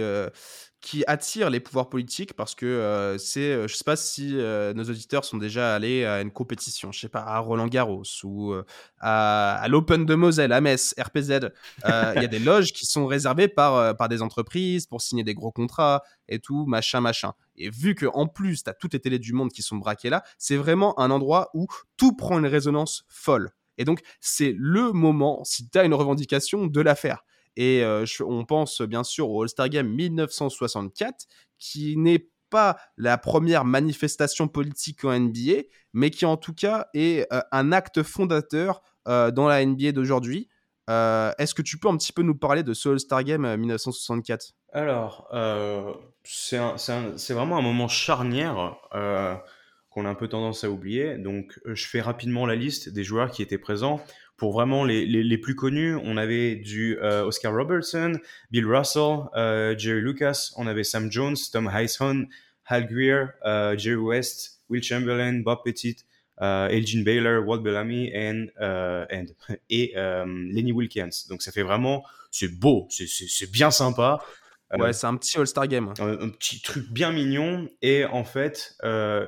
[0.81, 4.72] qui attire les pouvoirs politiques parce que euh, c'est, euh, je sais pas si euh,
[4.74, 8.55] nos auditeurs sont déjà allés à une compétition, je sais pas, à Roland Garros ou
[9.01, 11.51] à, l'Open de Moselle, à Metz, RPZ.
[11.85, 15.35] Il y a des loges qui sont réservées par, par des entreprises pour signer des
[15.35, 17.33] gros contrats et tout, machin, machin.
[17.57, 20.11] Et vu que en plus, tu as toutes les télés du monde qui sont braquées
[20.11, 21.66] là, c'est vraiment un endroit où
[21.97, 23.51] tout prend une résonance folle.
[23.79, 27.24] Et donc, c'est le moment, si tu as une revendication, de la faire.
[27.57, 27.83] Et
[28.20, 31.26] on pense bien sûr au All-Star Game 1964,
[31.59, 35.62] qui n'est pas la première manifestation politique en NBA,
[35.93, 40.49] mais qui en tout cas est un acte fondateur dans la NBA d'aujourd'hui.
[40.89, 45.29] Est-ce que tu peux un petit peu nous parler de ce All-Star Game 1964 Alors,
[46.22, 46.59] c'est
[47.35, 48.76] vraiment un moment charnière
[49.99, 51.18] qu'on a un peu tendance à oublier.
[51.18, 54.01] Donc, je fais rapidement la liste des joueurs qui étaient présents.
[54.36, 58.12] Pour vraiment les, plus connus, on avait du euh, Oscar Robertson,
[58.53, 62.28] Bill Russell, euh, Jerry Lucas, on avait Sam Jones, Tom Heishon,
[62.66, 65.96] Hal Greer, euh, Jerry West, Will Chamberlain, Bob Pettit,
[66.40, 69.26] Elgin Baylor, Walt Bellamy and, and
[69.70, 71.26] et Lenny Wilkins.
[71.28, 74.20] Donc ça fait vraiment, c'est beau, c'est bien sympa.
[74.76, 75.92] Ouais, c'est un petit All-Star Game.
[75.98, 77.68] Un, un, petit truc bien mignon.
[77.82, 78.76] Et en fait,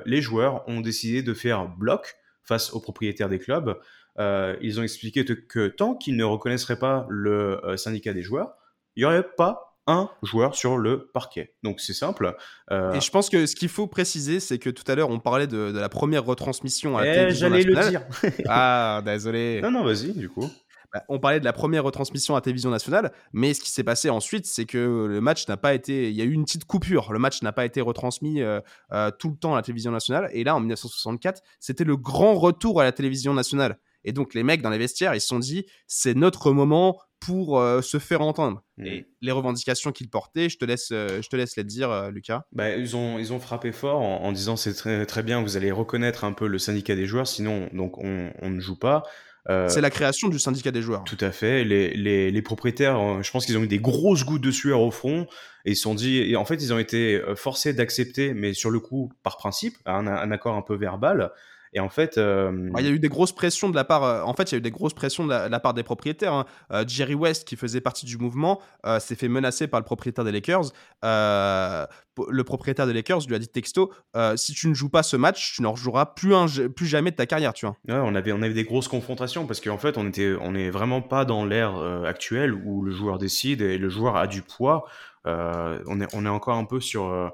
[0.05, 3.79] les joueurs ont décidé de faire bloc face aux propriétaires des clubs.
[4.19, 8.53] ils ont expliqué que tant qu'ils ne reconnaisseraient pas le syndicat des joueurs,
[8.95, 11.53] il n'y aurait pas un joueur sur le parquet.
[11.63, 12.35] Donc c'est simple.
[12.71, 15.19] Euh, Et je pense que ce qu'il faut préciser, c'est que tout à l'heure, on
[15.19, 18.03] parlait de, la première retransmission à la eh, J'allais le dire.
[18.47, 19.59] ah, désolé.
[19.61, 20.49] Non, non, vas-y, du coup.
[20.93, 24.09] Bah, on parlait de la première retransmission à télévision nationale, mais ce qui s'est passé
[24.09, 26.09] ensuite, c'est que le match n'a pas été.
[26.09, 27.13] Il y a eu une petite coupure.
[27.13, 28.59] Le match n'a pas été retransmis euh,
[28.91, 30.29] euh, tout le temps à la télévision nationale.
[30.33, 33.77] Et là, en 1964, c'était le grand retour à la télévision nationale.
[34.03, 37.59] Et donc, les mecs dans les vestiaires, ils se sont dit, c'est notre moment pour
[37.59, 38.63] euh, se faire entendre.
[38.77, 38.85] Mm.
[38.87, 42.41] Et les revendications qu'ils portaient, je te laisse, je te laisse les dire, Lucas.
[42.51, 45.71] Bah, ils, ont, ils ont frappé fort en, disant c'est très, très bien, vous allez
[45.71, 49.03] reconnaître un peu le syndicat des joueurs, sinon donc on, on ne joue pas.
[49.47, 51.03] C'est la création du syndicat des joueurs.
[51.03, 51.63] Tout à fait.
[51.63, 54.91] Les, les, les propriétaires, je pense qu'ils ont eu des grosses gouttes de sueur au
[54.91, 55.27] front
[55.65, 58.79] et ils sont dit, et en fait, ils ont été forcés d'accepter, mais sur le
[58.79, 61.31] coup, par principe, un, un accord un peu verbal,
[61.73, 64.03] et en fait, euh, il y a eu des grosses pressions de la part.
[64.03, 66.33] Euh, en fait, il y a eu des grosses pressions de la, part des propriétaires.
[66.33, 66.45] Hein.
[66.71, 68.59] Euh, Jerry West, qui faisait partie du mouvement,
[68.99, 70.71] s'est fait menacer par le propriétaire des Lakers.
[71.03, 73.91] le propriétaire des Lakers lui a dit texto
[74.35, 77.15] si tu ne joues pas ce match, tu n'en rejoueras plus, un, plus jamais de
[77.15, 77.75] ta carrière, tu vois.
[77.87, 81.01] on avait on avait des grosses confrontations parce qu'en fait, on était on est vraiment
[81.01, 84.85] pas dans l'ère actuelle où le joueur décide et le joueur a du poids.
[85.25, 87.31] on est on est encore un peu sur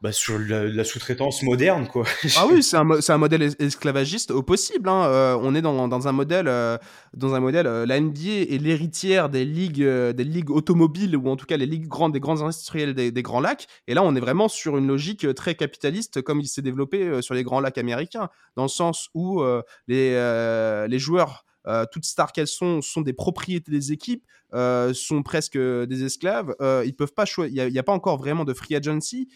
[0.00, 2.04] bah, sur la, sous-traitance moderne, quoi.
[2.36, 4.88] ah oui, c'est un, un, modèle esclavagiste au possible.
[4.88, 5.06] Hein.
[5.06, 6.78] Euh, on est dans, dans, un modèle, euh,
[7.14, 7.66] dans un modèle.
[7.66, 11.66] Euh, la NBA est l'héritière des ligues, des ligues automobiles ou en tout cas les
[11.66, 13.66] ligues grandes, des grands industriels des, des, grands lacs.
[13.88, 17.34] Et là, on est vraiment sur une logique très capitaliste, comme il s'est développé sur
[17.34, 19.42] les grands lacs américains, dans le sens où
[19.88, 25.22] les, les joueurs euh, toutes stars qu'elles sont sont des propriétés des équipes, euh, sont
[25.22, 26.54] presque des esclaves.
[26.60, 29.28] Euh, ils peuvent pas Il n'y a, pas encore vraiment de free agency.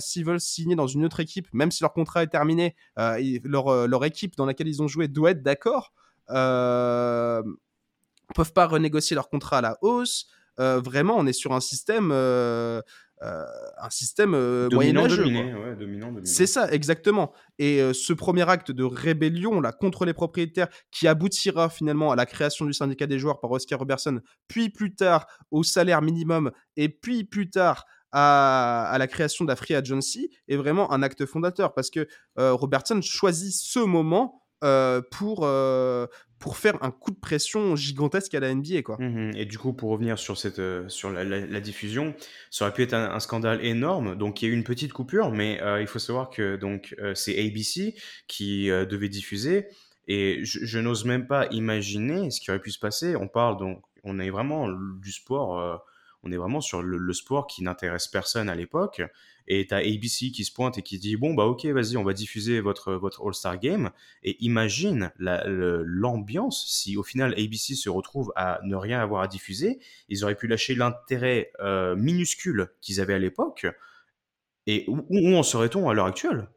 [0.00, 4.04] S'ils veulent signer dans une autre équipe, même si leur contrat est terminé, leur, leur
[4.04, 5.92] équipe dans laquelle ils ont joué doit être d'accord.
[6.30, 7.42] Euh,
[8.34, 10.28] peuvent pas renégocier leur contrat à la hausse.
[10.58, 12.12] Vraiment, on est sur un système
[13.22, 13.44] euh,
[13.78, 15.24] un système euh, moyenâgeux.
[16.22, 17.32] C'est ça, exactement.
[17.58, 22.16] Et euh, ce premier acte de rébellion là contre les propriétaires qui aboutira finalement à
[22.16, 26.52] la création du syndicat des joueurs par Oscar Robertson, puis plus tard au salaire minimum,
[26.76, 31.26] et puis plus tard à, la création de la Free Agency, est vraiment un acte
[31.26, 32.06] fondateur parce que
[32.36, 34.44] Robertson choisit ce moment
[35.10, 35.40] pour,
[36.38, 38.82] pour faire un coup de pression gigantesque à la NBA.
[38.82, 38.96] Quoi.
[38.98, 42.14] Mmh et du coup, pour revenir sur, cette, euh, sur la, diffusion,
[42.50, 44.16] ça aurait pu être un, scandale énorme.
[44.16, 46.94] Donc, il y a eu une petite coupure, mais euh, il faut savoir que donc
[47.00, 47.94] euh, c'est ABC
[48.26, 49.66] qui devait diffuser.
[50.06, 53.14] Et je, n'ose même pas imaginer ce qui aurait pu se passer.
[53.16, 55.82] On parle donc, on est vraiment du sport,
[56.22, 59.02] on est vraiment sur le sport qui n'intéresse personne à l'époque.
[59.50, 62.04] Et tu as ABC qui se pointe et qui dit bon bah ok vas-y on
[62.04, 63.90] va diffuser votre votre All-Star Game.
[64.22, 69.78] Et imagine l'ambiance si au final ABC se retrouve à ne rien avoir à diffuser.
[70.08, 73.66] Ils auraient pu lâcher l'intérêt euh, minuscule qu'ils avaient à l'époque.
[74.66, 76.48] Et où, en serait-on à l'heure actuelle?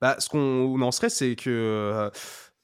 [0.00, 2.10] Bah, ce qu'on en serait c'est que euh,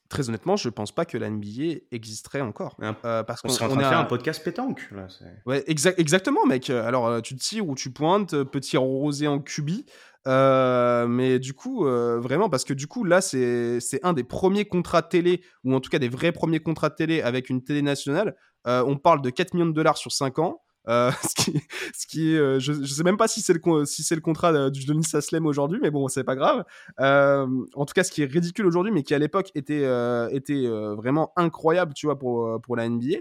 [0.09, 2.77] très honnêtement, je pense pas que la NBA existerait encore.
[2.81, 4.89] Euh, parce qu'on serait en train de faire un podcast pétanque.
[4.93, 5.07] Là,
[5.47, 6.71] ouais, exactement, mec.
[6.71, 9.87] Alors, euh, tu tires ou tu pointes, euh, petit rosé en cubi.
[10.27, 15.43] mais du coup, vraiment, parce que du coup, là, c'est un des premiers contrats télé,
[15.65, 18.37] ou en tout cas des vrais premiers contrats télé avec une télé nationale.
[18.67, 20.61] on parle de 4 millions de dollars sur 5 ans.
[20.89, 21.61] Euh, ce qui,
[21.95, 24.71] ce qui euh, je, je sais même pas si c'est le si c'est le contrat
[24.71, 26.65] du Denis Saslem aujourd'hui, mais bon, c'est pas grave.
[27.01, 29.85] Euh, en tout cas, ce qui est ridicule aujourd'hui, mais qui à l'époque était
[30.33, 30.67] était
[30.97, 33.19] vraiment incroyable, tu vois, pour pour la NBA.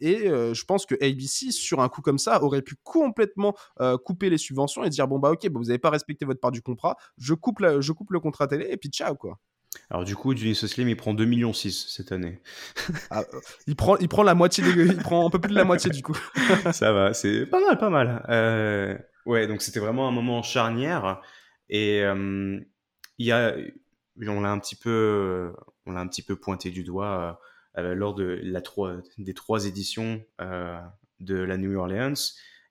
[0.00, 3.54] et je pense que ABC, sur un coup comme ça, aurait pu complètement
[4.04, 6.52] couper les subventions et dire bon bah ok, bah, vous n'avez pas respecté votre part
[6.52, 9.38] du contrat, je coupe je coupe le contrat télé et puis ciao quoi.
[9.90, 12.40] Alors du coup, Denis Slim, il prend 2,6 millions cette année.
[13.10, 15.64] Ah, euh, il, prend, il prend la moitié, il prend un peu plus de la
[15.64, 16.16] moitié du coup.
[16.72, 18.24] Ça va, c'est pas mal, pas mal.
[18.28, 18.96] Euh,
[19.26, 21.20] ouais, donc c'était vraiment un moment charnière.
[21.68, 22.58] Et euh,
[23.18, 23.54] il y a,
[24.26, 25.52] on l'a un petit peu,
[25.86, 27.40] on l'a un petit peu pointé du doigt
[27.76, 32.14] lors de la trois, des trois éditions de la New Orleans.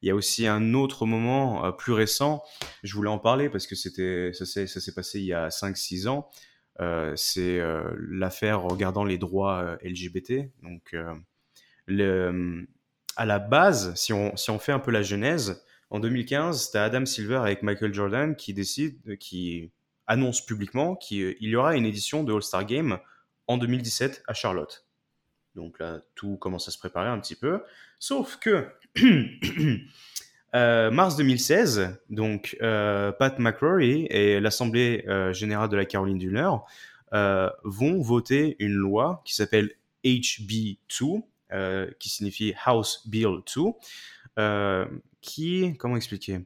[0.04, 2.44] Il y a aussi un autre moment plus récent.
[2.82, 6.30] Je voulais en parler parce que c'était, ça s'est passé il y a 5-6 ans.
[6.80, 10.50] Euh, c'est euh, l'affaire regardant les droits euh, LGBT.
[10.64, 10.96] Donc,
[11.88, 12.68] le,
[13.16, 16.78] à la base, si on, si on fait un peu la genèse, en 2015, tu
[16.78, 19.72] as Adam Silver avec Michael Jordan qui décide, qui
[20.08, 23.00] annonce publiquement qu'il y aura une édition de All-Star Game
[23.48, 24.86] en 2017 à Charlotte.
[25.56, 27.62] Donc là, tout commence à se préparer un petit peu.
[28.00, 28.68] Sauf que
[30.54, 36.32] euh, mars 2016, donc euh, Pat McCrory et l'Assemblée euh, générale de la Caroline du
[36.32, 36.68] Nord
[37.64, 39.72] vont voter une loi qui s'appelle
[40.06, 41.22] HB2,
[42.00, 43.40] qui signifie House Bill
[44.38, 46.40] 2, qui, comment expliquer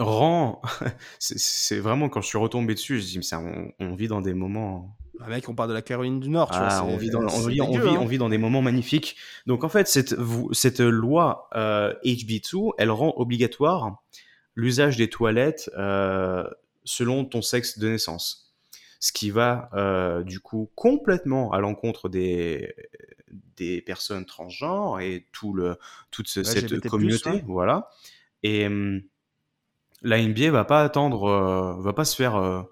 [0.00, 0.62] rend.
[1.18, 4.96] c'est vraiment quand je suis retombé dessus, je dis, mais on, vit dans des moments.
[5.22, 6.82] Ah, mec, on parle de la Caroline du Nord, tu vois.
[6.82, 9.16] On vit, dans, on, vit, on, vit, dans des moments magnifiques.
[9.46, 10.14] Donc en fait, cette,
[10.52, 14.02] cette loi euh, HB2, elle rend obligatoire
[14.54, 16.48] l'usage des toilettes euh,
[16.84, 18.54] selon ton sexe de naissance.
[18.98, 22.74] Ce qui va euh, du coup complètement à l'encontre des,
[23.56, 25.76] des personnes transgenres et tout le,
[26.10, 27.42] toute cette communauté.
[27.46, 27.88] Voilà.
[28.42, 28.66] Et.
[28.66, 29.02] Hum,
[30.02, 32.64] la NBA va pas attendre, euh, va pas se faire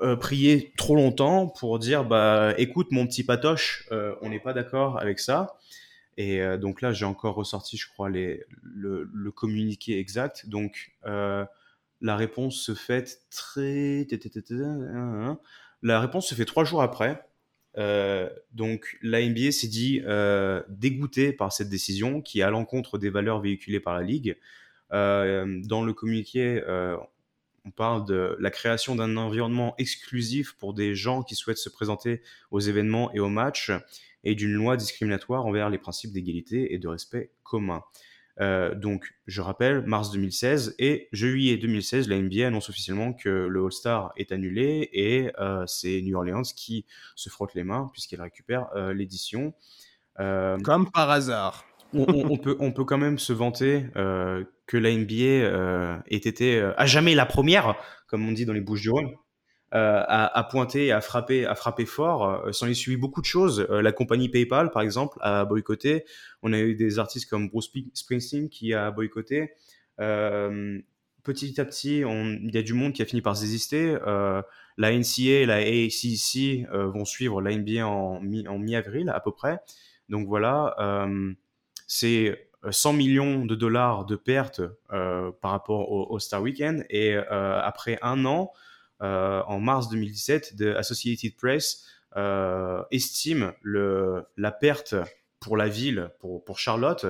[0.00, 3.88] euh, euh, prier trop longtemps pour dire bah écoute mon petit patoche,
[4.22, 5.56] on n'est pas d'accord avec ça.
[6.16, 10.48] Et donc là, j'ai encore ressorti, je crois, les, le, communiqué exact.
[10.48, 14.06] Donc la réponse se fait très.
[15.82, 17.24] La réponse se fait trois jours après.
[18.52, 20.02] donc la NBA s'est dit
[20.68, 24.36] dégoûté par cette décision qui est à l'encontre des valeurs véhiculées par la ligue.
[24.92, 26.96] Euh, dans le communiqué, euh,
[27.64, 32.22] on parle de la création d'un environnement exclusif pour des gens qui souhaitent se présenter
[32.50, 33.70] aux événements et aux matchs
[34.24, 37.82] et d'une loi discriminatoire envers les principes d'égalité et de respect commun.
[38.40, 43.64] Euh, donc, je rappelle, mars 2016 et juillet 2016, la NBA annonce officiellement que le
[43.64, 45.30] All-Star est annulé et
[45.66, 46.86] c'est New Orleans qui
[47.16, 49.52] se frotte les mains puisqu'elle récupère l'édition.
[50.16, 51.64] Comme par hasard.
[51.92, 53.84] On, peut, on peut quand même se vanter
[54.70, 57.74] que la NBA euh, ait été euh, à jamais la première,
[58.06, 59.10] comme on dit dans les Bouches du Rhône.
[59.72, 62.52] Euh, à, pointer, à frapper, à frapper fort.
[62.52, 63.60] S'en est suivi beaucoup de choses.
[63.70, 66.04] la compagnie PayPal, par exemple, a boycotté.
[66.42, 69.52] On a eu des artistes comme Bruce Springsteen qui a boycotté.
[69.96, 73.96] petit à petit, il y a du monde qui a fini par désister.
[74.76, 79.60] la NCA et la ACC vont suivre la NBA en, en mi-avril à peu près.
[80.08, 80.74] Donc voilà,
[81.86, 84.60] c'est 100 millions de dollars de pertes
[84.92, 86.84] euh, par rapport au, Star Weekend.
[86.90, 88.52] Et euh, après un an,
[89.02, 91.86] euh, en mars 2017, The Associated Press
[92.90, 94.94] estime le, la perte
[95.38, 97.06] pour la ville, pour, pour Charlotte,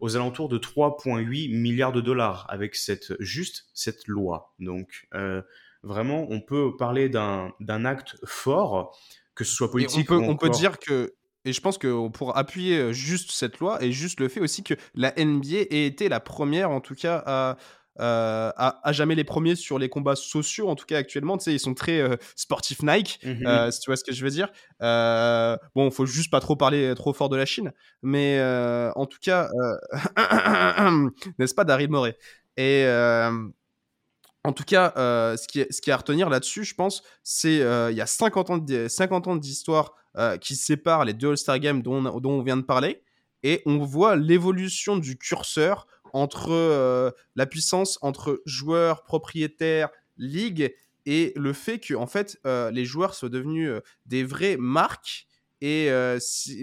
[0.00, 4.52] aux alentours de 3,8 milliards de dollars avec cette, juste cette loi.
[4.58, 5.08] Donc,
[5.82, 8.98] vraiment, on peut parler d'un acte fort,
[9.34, 10.10] que ce soit politique.
[10.10, 11.14] on peut, on peut dire que
[11.44, 14.74] et je pense que pour appuyer juste cette loi et juste le fait aussi que
[14.94, 17.56] la NBA ait été la première, en tout cas, à,
[17.98, 21.38] à, jamais les premiers sur les combats sociaux, en tout cas actuellement.
[21.38, 24.30] Tu sais, ils sont très sportifs Nike, mmh si tu vois ce que je veux
[24.30, 24.48] dire.
[24.82, 27.72] Euh, bon, faut juste pas trop parler trop fort de la Chine,
[28.02, 28.40] mais
[28.94, 29.50] en tout cas,
[31.38, 32.16] n'est-ce pas, Daryl Morey?
[32.56, 32.84] Et.
[34.44, 38.00] En tout cas, ce, qui est, ce à retenir là-dessus, je pense, c'est il y
[38.00, 42.42] a 50 ans, 50 ans d'histoire euh, qui sépare les deux All-Star Games dont, on
[42.42, 43.00] vient de parler.
[43.44, 50.74] Et on voit l'évolution du curseur entre euh, la puissance entre joueurs, propriétaires, ligues
[51.06, 53.70] et le fait que en fait euh, les joueurs soient devenus
[54.06, 55.28] des vraies marques
[55.60, 55.90] et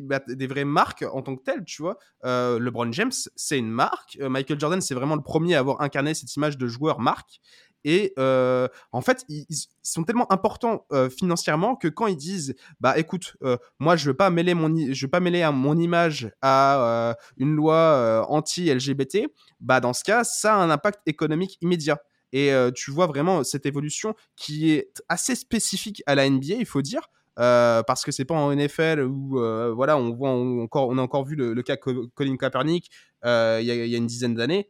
[0.03, 1.97] bah, des vraies marques en tant que telles, tu vois.
[2.23, 4.17] LeBron James, c'est une marque.
[4.19, 7.39] Michael Jordan, c'est vraiment le premier à avoir incarné cette image de joueur marque.
[7.83, 9.45] Et euh, en fait, ils,
[9.81, 14.13] sont tellement importants euh, financièrement que quand ils disent, bah écoute, euh, moi je veux
[14.13, 19.27] pas mêler mon, je veux pas mêler à mon image à une loi anti-LGBT,
[19.61, 22.01] bah dans ce cas, ça a un impact économique immédiat.
[22.33, 26.81] Et tu vois vraiment cette évolution qui est assez spécifique à la NBA, il faut
[26.81, 27.09] dire.
[27.35, 29.39] parce que c'est pas en NFL où
[29.75, 32.91] voilà on voit encore on a encore vu le, cas Colin Kaepernick
[33.23, 34.67] il y, a une dizaine d'années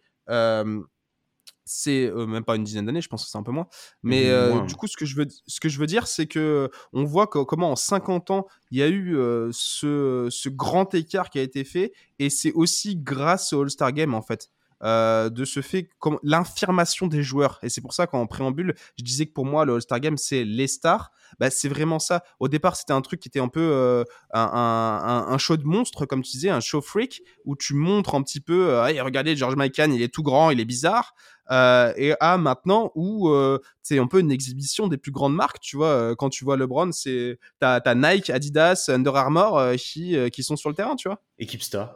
[1.68, 3.68] c'est même pas une dizaine d'années, je pense que c'est un peu moins.
[4.04, 4.32] Mais
[4.68, 7.28] du coup, ce que je veux, ce que je veux dire, c'est que on voit
[7.28, 9.16] comment en 50 ans, il y a eu
[9.52, 14.14] ce, ce, grand écart qui a été fait, et c'est aussi grâce au All-Star Game
[14.14, 14.50] en fait.
[14.82, 19.26] de ce fait comme l'infirmation des joueurs et c'est pour ça qu'en préambule je disais
[19.26, 22.24] que pour moi le All-Star Game c'est les stars bah, c'est vraiment ça.
[22.40, 24.04] Au départ, c'était un truc qui était un peu euh,
[24.34, 28.40] un, show de monstre, comme tu disais, un show freak, où tu montres un petit
[28.40, 31.14] peu, euh, regardez, George Michael, il est tout grand, il est bizarre.
[31.52, 33.30] Euh, et à maintenant où
[33.82, 36.16] c'est un peu une exhibition des plus grandes marques, tu vois.
[36.16, 40.76] quand tu vois LeBron, c'est t'as, Nike, Adidas, Under Armour qui, qui sont sur le
[40.76, 41.22] terrain, tu vois.
[41.40, 41.96] Équipe Star.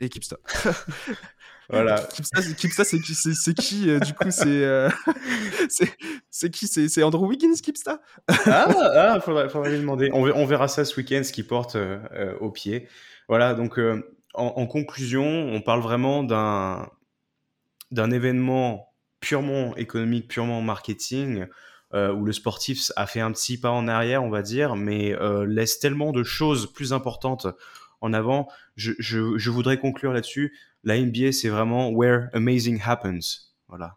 [0.00, 0.38] Équipe Star.
[1.70, 2.00] Voilà.
[2.56, 4.88] Kipsta, c'est qui, c'est qui euh, Du coup, c'est euh,
[6.30, 10.10] c'est qui C'est Andrew Wiggins, Kipsta Ah, ah faudrait, faudrait lui demander.
[10.12, 11.76] On, on, verra ça ce week-end, ce qu'il porte
[12.40, 12.88] au pied.
[13.28, 14.00] Voilà, donc en,
[14.34, 16.88] en, conclusion, on parle vraiment d'un
[17.90, 21.46] d'un événement purement économique, purement marketing,
[21.94, 25.14] euh, où le sportif a fait un petit pas en arrière, on va dire, mais
[25.14, 27.46] euh, laisse tellement de choses plus importantes
[28.00, 28.48] en avant.
[28.76, 30.56] Je, je, je voudrais conclure là-dessus.
[30.84, 33.52] La NBA, c'est vraiment where amazing happens.
[33.68, 33.96] Voilà.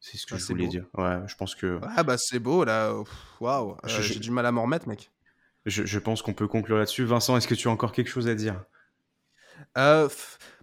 [0.00, 0.86] C'est ce que ah, je voulais dire.
[0.94, 1.80] Ouais, je pense que.
[1.82, 2.94] Ah bah c'est beau là.
[3.40, 3.76] Waouh.
[3.84, 5.10] Euh, j'ai du mal à m'en remettre, mec.
[5.66, 7.04] Je, je pense qu'on peut conclure là-dessus.
[7.04, 8.64] Vincent, est-ce que tu as encore quelque chose à dire?
[9.78, 10.08] Euh,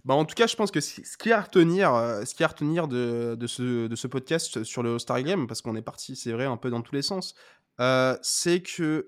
[0.04, 2.44] bah en tout cas, je pense que ce qui est à retenir, euh, ce qui
[2.44, 6.44] à retenir de, ce, podcast sur le Star Game, parce qu'on est parti, c'est vrai,
[6.44, 7.34] un peu dans tous les sens,
[7.80, 9.06] euh, c'est que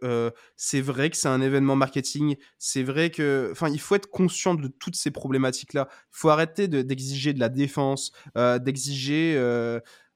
[0.57, 2.37] c'est vrai que c'est un événement marketing.
[2.59, 5.89] C'est vrai que, enfin, il faut être conscient de toutes ces problématiques-là.
[5.91, 9.37] Il faut arrêter d'exiger de, la défense, d'exiger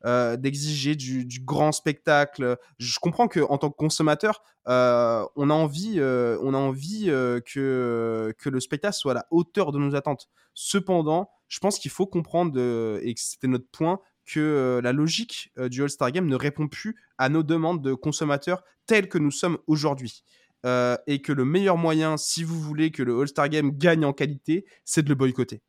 [0.04, 2.56] euh, d'exiger du, grand spectacle.
[2.78, 7.06] Je comprends que en tant que consommateur, euh, on a envie, euh, on a envie
[7.06, 10.28] que le spectacle soit à la hauteur de nos attentes.
[10.54, 12.58] Cependant, je pense qu'il faut comprendre
[13.02, 17.42] et c'était notre point que la logique du All-Star Game ne répond plus à nos
[17.42, 20.24] demandes de consommateurs telles que nous sommes aujourd'hui.
[20.64, 24.64] et que le meilleur moyen, si vous voulez que le All-Star Game gagne en qualité,
[24.84, 25.62] c'est de le boycotter.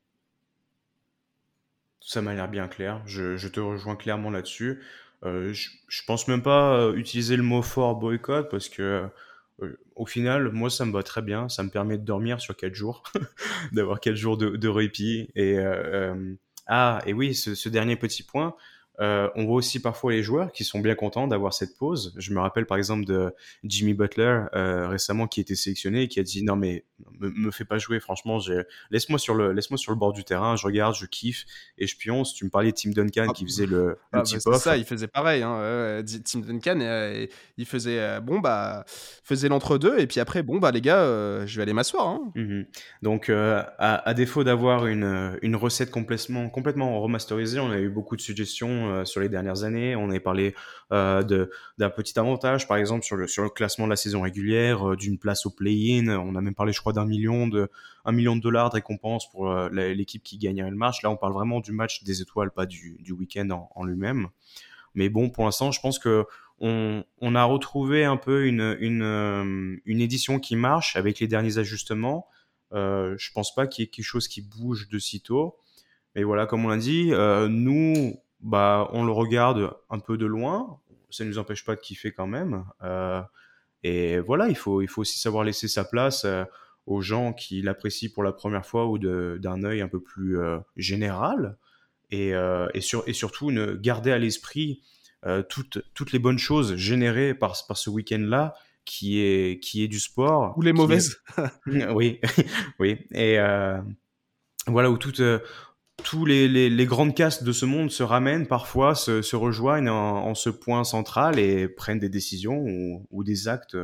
[2.05, 3.01] Ça m'a l'air bien clair.
[3.05, 4.81] Je, te rejoins clairement là-dessus.
[5.23, 9.07] Euh, je, pense même pas euh, utiliser le mot fort boycott parce que
[9.61, 11.47] euh, au final, moi, ça me va très bien.
[11.47, 13.03] Ça me permet de dormir sur 4 jours,
[13.71, 15.29] d'avoir 4 jours de, de répit.
[15.35, 15.57] Et
[16.67, 18.55] ah, et oui, ce, dernier petit point,
[18.99, 22.13] euh, on voit aussi parfois les joueurs qui sont bien contents d'avoir cette pause.
[22.17, 23.33] Je me rappelle par exemple de
[23.63, 26.85] Jimmy Butler euh, récemment qui était sélectionné et qui a dit non mais
[27.19, 28.39] me, me fais pas jouer franchement
[28.91, 31.45] laisse-moi sur le laisse-moi sur le bord du terrain je regarde je kiffe
[31.77, 34.23] et je pionce tu me parlais de Tim Duncan ah, qui faisait le, le ah,
[34.45, 36.03] bah, ça il faisait pareil hein.
[36.23, 37.25] Tim Duncan euh,
[37.57, 41.63] il faisait bon bah faisait l'entre-deux et puis après bon bah les gars je vais
[41.63, 42.31] aller m'asseoir hein.
[42.35, 42.61] mmh
[43.01, 48.15] donc à, à, défaut d'avoir une, une recette complètement complètement remasterisée on a eu beaucoup
[48.15, 49.95] de suggestions euh, sur les dernières années.
[49.95, 50.55] On avait parlé
[50.91, 54.91] euh, d'un petit avantage, par exemple, sur le, sur le classement de la saison régulière,
[54.91, 56.07] euh, d'une place au play-in.
[56.09, 57.69] On a même parlé, je crois, d'un million de,
[58.07, 61.01] million de dollars de récompense pour l'équipe qui gagnerait le match.
[61.03, 64.27] Là, on parle vraiment du match des étoiles, pas du, du week-end en, lui-même.
[64.95, 66.25] Mais bon, pour l'instant, je pense que
[66.59, 71.57] on, on, a retrouvé un peu une, une, une, édition qui marche avec les derniers
[71.57, 72.27] ajustements.
[72.73, 75.57] Euh, je pense pas qu'il y ait quelque chose qui bouge de sitôt.
[76.15, 77.11] Mais voilà, comme on l'a dit,
[77.49, 80.79] nous, bah, on le regarde un peu de loin.
[81.09, 82.65] Ça ne nous empêche pas de kiffer quand même.
[82.83, 83.21] Euh,
[83.83, 86.43] et voilà, il faut, il faut aussi savoir laisser sa place euh,
[86.85, 90.59] aux gens qui l'apprécient pour la première fois ou d'un œil un peu plus euh,
[90.75, 91.57] général.
[92.11, 92.33] Et,
[92.75, 94.83] et, sur, et surtout, ne, garder à l'esprit
[95.49, 98.53] toutes, toutes les bonnes choses générées par, par ce week-end-là
[98.85, 100.55] qui est, qui est du sport.
[100.55, 101.23] Ou les mauvaises.
[101.65, 102.19] oui,
[102.79, 102.99] oui.
[103.15, 103.39] Et
[104.67, 105.23] voilà, où toute,
[106.03, 110.49] tous les, les, grandes castes de ce monde se ramènent parfois, se, rejoignent en, ce
[110.49, 112.63] point central et prennent des décisions
[113.09, 113.77] ou, des actes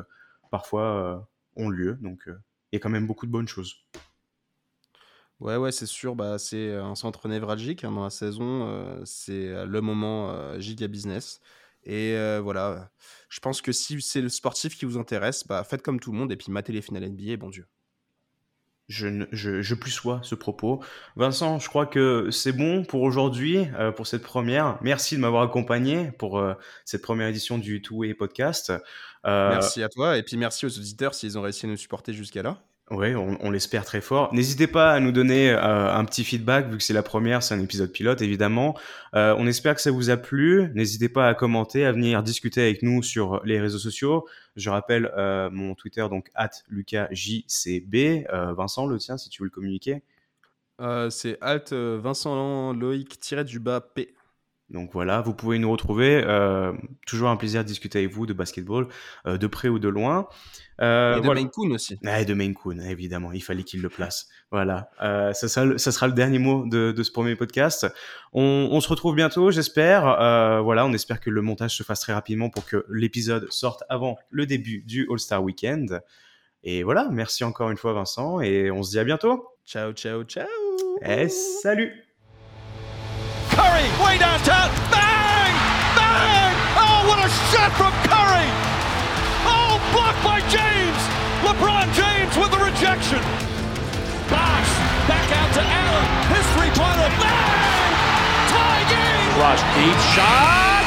[0.51, 1.19] parfois euh,
[1.55, 1.97] ont lieu.
[2.01, 2.37] Donc euh,
[2.71, 3.75] il y a quand même beaucoup de bonnes choses.
[5.39, 6.15] Ouais, ouais, c'est sûr.
[6.15, 8.67] Bah, c'est un centre névralgique hein, dans la saison.
[8.67, 11.39] Euh, c'est le moment giga business.
[11.83, 12.91] Et voilà,
[13.29, 16.17] je pense que si c'est le sportif qui vous intéresse, bah, faites comme tout le
[16.17, 17.65] monde et puis matez les finales NBA, bon Dieu
[18.89, 20.83] je, je, je plus sois ce propos.
[21.15, 24.77] Vincent, je crois que c'est bon pour aujourd'hui, euh, pour cette première.
[24.81, 28.73] Merci de m'avoir accompagné pour euh, cette première édition du Two Podcast.
[29.25, 29.49] Euh...
[29.51, 32.41] Merci à toi et puis merci aux auditeurs s'ils ont réussi à nous supporter jusqu'à
[32.41, 32.68] là.
[32.91, 34.33] Oui, on, l'espère très fort.
[34.33, 37.53] N'hésitez pas à nous donner euh, un petit feedback, vu que c'est la première, c'est
[37.53, 38.75] un épisode pilote, évidemment.
[39.13, 40.71] Euh, on espère que ça vous a plu.
[40.73, 44.27] N'hésitez pas à commenter, à venir discuter avec nous sur les réseaux sociaux.
[44.55, 48.25] Je rappelle euh, mon Twitter, donc at lucasjcb.
[48.57, 50.01] Vincent, le tien, si tu veux le communiquer.
[51.11, 53.81] c'est alt Vincent Loïc-du-bas.
[54.69, 56.23] Donc voilà, vous pouvez nous retrouver.
[56.25, 56.73] Euh,
[57.07, 58.87] toujours un plaisir de discuter avec vous de basketball,
[59.25, 60.27] euh, de près ou de loin.
[60.81, 61.41] Euh, et de voilà.
[61.41, 61.99] Maine Coon aussi.
[62.03, 63.31] et de Maine Coon, évidemment.
[63.31, 64.27] Il fallait qu'il le place.
[64.51, 64.89] Voilà.
[65.01, 67.87] Euh, ça, sera, ça sera le dernier mot de, de ce premier podcast.
[68.31, 70.07] On, on se retrouve bientôt, j'espère.
[70.07, 73.83] Euh, voilà, on espère que le montage se fasse très rapidement pour que l'épisode sorte
[73.89, 76.01] avant le début du All-Star Weekend.
[76.63, 79.47] Et voilà, merci encore une fois Vincent et on se dit à bientôt.
[79.65, 80.47] Ciao, ciao, ciao.
[81.05, 81.93] Et salut.
[83.49, 84.58] Curry, way downtown.
[87.51, 88.49] shot from Curry.
[89.45, 91.01] Oh, blocked by James.
[91.45, 93.21] LeBron James with the rejection.
[94.29, 94.63] Box
[95.07, 96.07] back out to Allen.
[96.33, 97.49] History, final man.
[97.57, 97.93] Bang!
[98.51, 99.39] Tie game.
[99.41, 100.78] Rush deep shot.